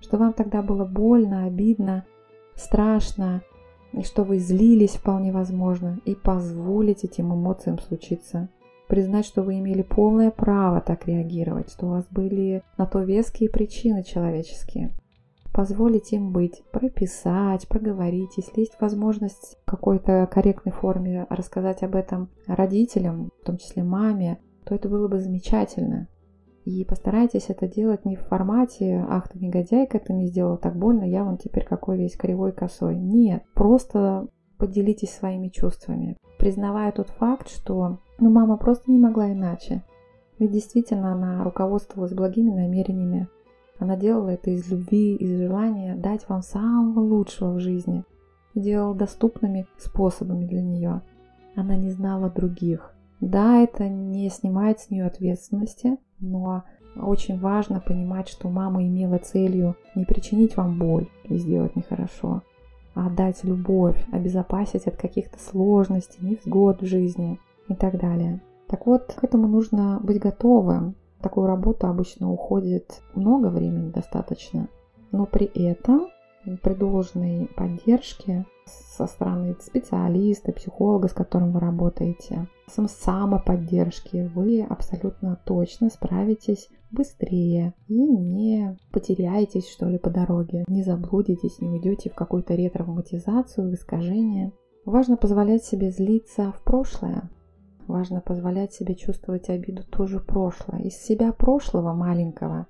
что 0.02 0.18
вам 0.18 0.34
тогда 0.34 0.62
было 0.62 0.86
больно, 0.86 1.46
обидно, 1.46 2.06
страшно, 2.54 3.42
и 3.94 4.04
что 4.04 4.24
вы 4.24 4.40
злились 4.40 4.96
вполне 4.96 5.32
возможно, 5.32 6.00
и 6.06 6.16
позволить 6.16 7.04
этим 7.04 7.34
эмоциям 7.34 7.80
случиться. 7.80 8.50
Признать, 8.88 9.26
что 9.26 9.42
вы 9.42 9.60
имели 9.60 9.82
полное 9.82 10.32
право 10.32 10.80
так 10.80 11.08
реагировать, 11.08 11.72
что 11.72 11.88
у 11.88 11.90
вас 11.90 12.06
были 12.10 12.64
на 12.78 12.86
то 12.86 13.02
веские 13.02 13.50
причины 13.50 14.04
человеческие. 14.04 14.92
Позволить 15.54 16.14
им 16.14 16.32
быть, 16.32 16.64
прописать, 16.72 17.68
проговорить, 17.68 18.38
если 18.38 18.62
есть 18.62 18.80
возможность 18.80 19.58
в 19.64 19.70
какой-то 19.70 20.28
корректной 20.32 20.72
форме 20.72 21.26
рассказать 21.30 21.84
об 21.84 21.96
этом 21.96 22.30
родителям, 22.46 23.32
в 23.42 23.46
том 23.46 23.58
числе 23.58 23.84
маме, 23.84 24.40
то 24.66 24.76
это 24.76 24.88
было 24.88 25.08
бы 25.08 25.20
замечательно. 25.20 26.08
И 26.68 26.84
постарайтесь 26.84 27.46
это 27.48 27.66
делать 27.66 28.04
не 28.04 28.18
в 28.18 28.28
формате 28.28 29.06
«Ах 29.08 29.30
ты 29.30 29.40
негодяйка, 29.40 30.00
ты 30.00 30.12
мне 30.12 30.28
сделала 30.28 30.58
так 30.58 30.76
больно, 30.76 31.06
я 31.06 31.24
вон 31.24 31.38
теперь 31.38 31.64
какой 31.64 31.98
весь 31.98 32.18
кривой 32.18 32.52
косой». 32.52 32.98
Нет, 32.98 33.46
просто 33.54 34.28
поделитесь 34.58 35.12
своими 35.12 35.48
чувствами, 35.48 36.18
признавая 36.38 36.92
тот 36.92 37.08
факт, 37.08 37.48
что 37.48 38.00
ну, 38.20 38.30
мама 38.30 38.58
просто 38.58 38.92
не 38.92 39.00
могла 39.00 39.32
иначе. 39.32 39.86
Ведь 40.40 40.52
действительно 40.52 41.14
она 41.14 41.42
руководствовалась 41.46 42.12
благими 42.12 42.50
намерениями. 42.50 43.30
Она 43.80 43.96
делала 43.96 44.28
это 44.28 44.50
из 44.50 44.70
любви, 44.70 45.16
из 45.16 45.38
желания 45.38 45.96
дать 45.96 46.28
вам 46.28 46.42
самого 46.42 47.00
лучшего 47.00 47.54
в 47.54 47.62
жизни. 47.62 48.04
И 48.56 48.60
делала 48.60 48.94
доступными 48.94 49.68
способами 49.78 50.46
для 50.46 50.62
нее. 50.62 51.02
Она 51.56 51.78
не 51.78 51.92
знала 51.92 52.30
других. 52.30 52.94
Да, 53.22 53.64
это 53.64 53.88
не 53.88 54.30
снимает 54.30 54.82
с 54.82 54.90
нее 54.90 55.06
ответственности, 55.06 55.98
но 56.20 56.64
очень 56.96 57.40
важно 57.40 57.80
понимать, 57.80 58.28
что 58.28 58.50
мама 58.50 58.84
имела 58.84 59.18
целью 59.18 59.76
не 59.96 60.06
причинить 60.06 60.58
вам 60.58 60.80
боль 60.80 61.08
и 61.26 61.38
сделать 61.38 61.76
нехорошо, 61.76 62.42
а 62.96 63.08
отдать 63.08 63.44
любовь, 63.44 64.04
обезопасить 64.12 64.88
от 64.88 64.98
каких-то 64.98 65.40
сложностей, 65.40 66.20
невзгод 66.22 66.82
в 66.82 66.86
жизни 66.86 67.40
и 67.68 67.76
так 67.76 68.00
далее. 68.00 68.42
Так 68.68 68.86
вот, 68.86 69.14
к 69.14 69.24
этому 69.24 69.48
нужно 69.48 70.00
быть 70.02 70.20
готовым. 70.20 70.96
Такую 71.22 71.48
работу 71.48 71.88
обычно 71.88 72.32
уходит 72.32 73.02
много 73.16 73.48
времени 73.48 73.90
достаточно, 73.92 74.68
но 75.12 75.26
при 75.26 75.46
этом 75.46 76.08
при 76.62 76.74
должной 76.74 77.50
поддержке 77.56 78.46
со 78.68 79.08
стороны 79.08 79.56
специалиста, 79.60 80.52
психолога, 80.52 81.08
с 81.08 81.14
которым 81.14 81.52
вы 81.52 81.60
работаете, 81.60 82.48
самоподдержки, 82.68 84.30
вы 84.34 84.62
абсолютно 84.62 85.40
точно 85.46 85.90
справитесь 85.90 86.70
быстрее 86.92 87.74
и 87.88 87.96
не 87.96 88.78
потеряетесь, 88.92 89.70
что 89.70 89.88
ли, 89.88 89.98
по 89.98 90.10
дороге, 90.10 90.64
не 90.68 90.84
заблудитесь, 90.84 91.60
не 91.60 91.70
уйдете 91.70 92.10
в 92.10 92.16
какую-то 92.16 92.56
ретравматизацию, 92.56 93.70
в 93.70 93.74
искажение. 93.74 94.54
Важно 94.86 95.18
позволять 95.18 95.64
себе 95.64 95.92
злиться 95.92 96.54
в 96.54 96.64
прошлое. 96.64 97.30
Важно 97.88 98.22
позволять 98.22 98.74
себе 98.74 98.96
чувствовать 98.96 99.50
обиду 99.50 99.84
тоже 99.84 100.20
прошлое. 100.20 100.82
Из 100.82 100.96
себя 100.96 101.32
прошлого 101.34 101.94
маленького 101.94 102.68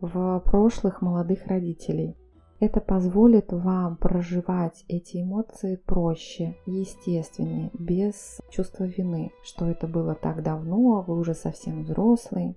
в 0.00 0.40
прошлых 0.44 1.02
молодых 1.02 1.46
родителей– 1.46 2.16
это 2.58 2.80
позволит 2.80 3.52
вам 3.52 3.96
проживать 3.96 4.84
эти 4.88 5.22
эмоции 5.22 5.76
проще, 5.76 6.56
естественнее, 6.66 7.70
без 7.74 8.40
чувства 8.50 8.84
вины, 8.84 9.32
что 9.42 9.66
это 9.66 9.86
было 9.86 10.14
так 10.14 10.42
давно, 10.42 11.02
вы 11.06 11.18
уже 11.18 11.34
совсем 11.34 11.82
взрослый. 11.82 12.56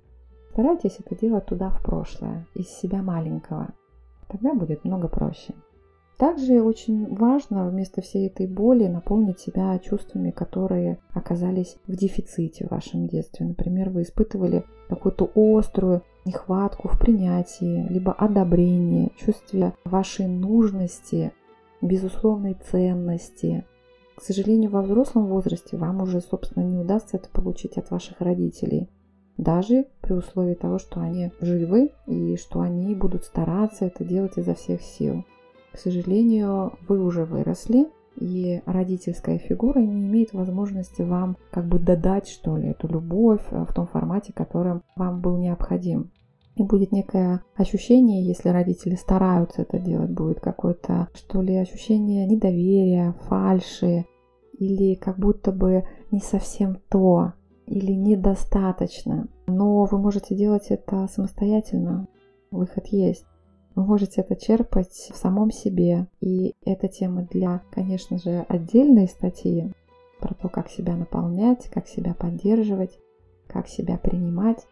Старайтесь 0.51 0.97
это 0.99 1.15
делать 1.15 1.45
туда 1.45 1.69
в 1.69 1.83
прошлое, 1.83 2.47
из 2.53 2.67
себя 2.67 3.01
маленького. 3.01 3.69
Тогда 4.27 4.53
будет 4.53 4.83
много 4.83 5.07
проще. 5.07 5.53
Также 6.19 6.61
очень 6.61 7.15
важно 7.15 7.69
вместо 7.69 8.01
всей 8.01 8.27
этой 8.27 8.45
боли 8.45 8.87
наполнить 8.87 9.39
себя 9.39 9.79
чувствами, 9.79 10.31
которые 10.31 10.99
оказались 11.13 11.77
в 11.87 11.95
дефиците 11.95 12.65
в 12.67 12.71
вашем 12.71 13.07
детстве. 13.07 13.45
Например, 13.45 13.89
вы 13.89 14.01
испытывали 14.01 14.65
какую-то 14.89 15.31
острую 15.33 16.03
нехватку 16.25 16.89
в 16.89 16.99
принятии, 16.99 17.87
либо 17.87 18.11
одобрении, 18.11 19.13
чувстве 19.15 19.73
вашей 19.85 20.27
нужности, 20.27 21.31
безусловной 21.81 22.57
ценности. 22.69 23.63
К 24.17 24.21
сожалению, 24.21 24.71
во 24.71 24.81
взрослом 24.81 25.27
возрасте 25.27 25.77
вам 25.77 26.01
уже, 26.01 26.19
собственно, 26.19 26.65
не 26.65 26.79
удастся 26.79 27.15
это 27.15 27.29
получить 27.29 27.77
от 27.77 27.91
ваших 27.91 28.19
родителей. 28.19 28.89
Даже 29.37 29.85
при 30.01 30.11
условии 30.11 30.55
того, 30.55 30.79
что 30.79 30.99
они 30.99 31.31
живы 31.39 31.91
и 32.07 32.35
что 32.35 32.59
они 32.59 32.93
будут 32.93 33.23
стараться 33.23 33.85
это 33.85 34.03
делать 34.03 34.37
изо 34.37 34.53
всех 34.53 34.81
сил. 34.81 35.23
Сожалению, 35.79 36.73
вы 36.87 37.03
уже 37.03 37.25
выросли, 37.25 37.87
и 38.19 38.61
родительская 38.65 39.37
фигура 39.37 39.79
не 39.79 40.05
имеет 40.07 40.33
возможности 40.33 41.01
вам 41.01 41.37
как 41.51 41.67
бы 41.67 41.79
додать, 41.79 42.27
что 42.27 42.57
ли, 42.57 42.69
эту 42.69 42.87
любовь 42.87 43.45
э, 43.51 43.63
в 43.63 43.73
том 43.73 43.87
формате, 43.87 44.33
которым 44.33 44.83
вам 44.95 45.21
был 45.21 45.37
необходим. 45.37 46.11
И 46.55 46.63
будет 46.63 46.91
некое 46.91 47.41
ощущение, 47.55 48.25
если 48.25 48.49
родители 48.49 48.95
стараются 48.95 49.61
это 49.61 49.79
делать, 49.79 50.11
будет 50.11 50.41
какое-то, 50.41 51.07
что 51.13 51.41
ли, 51.41 51.55
ощущение 51.55 52.25
недоверия, 52.25 53.15
фальши, 53.29 54.05
или 54.57 54.95
как 54.95 55.17
будто 55.17 55.53
бы 55.53 55.85
не 56.11 56.19
совсем 56.19 56.77
то, 56.89 57.31
или 57.65 57.93
недостаточно. 57.93 59.29
Но 59.47 59.85
вы 59.85 59.97
можете 59.97 60.35
делать 60.35 60.67
это 60.69 61.07
самостоятельно. 61.07 62.07
Выход 62.51 62.87
есть. 62.87 63.25
Вы 63.79 63.85
можете 63.85 64.19
это 64.19 64.35
черпать 64.35 65.09
в 65.09 65.15
самом 65.15 65.51
себе. 65.51 66.07
И 66.19 66.53
эта 66.65 66.89
тема 66.89 67.25
для, 67.31 67.61
конечно 67.71 68.19
же, 68.19 68.45
отдельной 68.49 69.07
статьи 69.07 69.71
про 70.19 70.33
то, 70.33 70.49
как 70.49 70.67
себя 70.67 70.97
наполнять, 70.97 71.69
как 71.69 71.87
себя 71.87 72.13
поддерживать, 72.13 72.99
как 73.47 73.69
себя 73.69 73.97
принимать. 73.97 74.67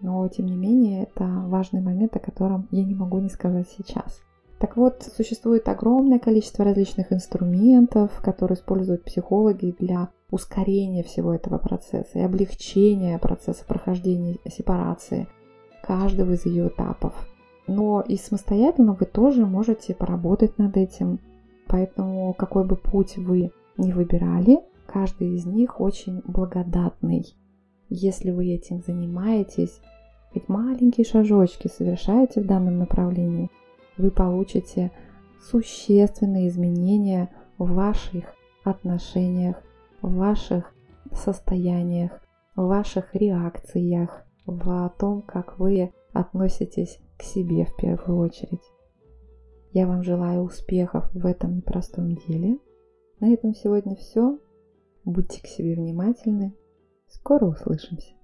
Но, 0.00 0.28
тем 0.28 0.46
не 0.46 0.54
менее, 0.54 1.02
это 1.02 1.24
важный 1.48 1.80
момент, 1.80 2.14
о 2.14 2.20
котором 2.20 2.68
я 2.70 2.84
не 2.84 2.94
могу 2.94 3.18
не 3.18 3.30
сказать 3.30 3.66
сейчас. 3.68 4.22
Так 4.60 4.76
вот, 4.76 5.02
существует 5.02 5.68
огромное 5.68 6.20
количество 6.20 6.64
различных 6.64 7.12
инструментов, 7.12 8.12
которые 8.22 8.56
используют 8.56 9.02
психологи 9.02 9.74
для 9.76 10.10
ускорения 10.30 11.02
всего 11.02 11.34
этого 11.34 11.58
процесса 11.58 12.20
и 12.20 12.22
облегчения 12.22 13.18
процесса 13.18 13.64
прохождения 13.66 14.36
сепарации 14.48 15.26
каждого 15.82 16.34
из 16.34 16.46
ее 16.46 16.68
этапов. 16.68 17.12
Но 17.66 18.00
и 18.00 18.16
самостоятельно 18.16 18.92
вы 18.92 19.06
тоже 19.06 19.46
можете 19.46 19.94
поработать 19.94 20.58
над 20.58 20.76
этим. 20.76 21.20
Поэтому 21.68 22.34
какой 22.34 22.64
бы 22.64 22.76
путь 22.76 23.16
вы 23.16 23.50
ни 23.76 23.92
выбирали, 23.92 24.60
каждый 24.86 25.34
из 25.34 25.46
них 25.46 25.80
очень 25.80 26.22
благодатный. 26.26 27.24
Если 27.88 28.30
вы 28.30 28.52
этим 28.52 28.82
занимаетесь, 28.86 29.80
ведь 30.34 30.48
маленькие 30.48 31.04
шажочки 31.04 31.68
совершаете 31.68 32.40
в 32.40 32.46
данном 32.46 32.78
направлении, 32.78 33.50
вы 33.96 34.10
получите 34.10 34.90
существенные 35.50 36.48
изменения 36.48 37.30
в 37.58 37.72
ваших 37.72 38.24
отношениях, 38.64 39.56
в 40.00 40.14
ваших 40.14 40.74
состояниях, 41.12 42.12
в 42.56 42.66
ваших 42.66 43.14
реакциях, 43.14 44.24
в 44.46 44.92
том, 44.98 45.22
как 45.22 45.58
вы 45.58 45.92
относитесь 46.12 46.98
к 47.18 47.22
себе 47.22 47.64
в 47.64 47.76
первую 47.76 48.18
очередь. 48.18 48.62
Я 49.72 49.86
вам 49.86 50.02
желаю 50.02 50.42
успехов 50.42 51.08
в 51.14 51.24
этом 51.24 51.56
непростом 51.56 52.14
деле. 52.14 52.58
На 53.20 53.32
этом 53.32 53.54
сегодня 53.54 53.96
все. 53.96 54.38
Будьте 55.04 55.42
к 55.42 55.46
себе 55.46 55.74
внимательны. 55.74 56.54
Скоро 57.08 57.46
услышимся. 57.46 58.14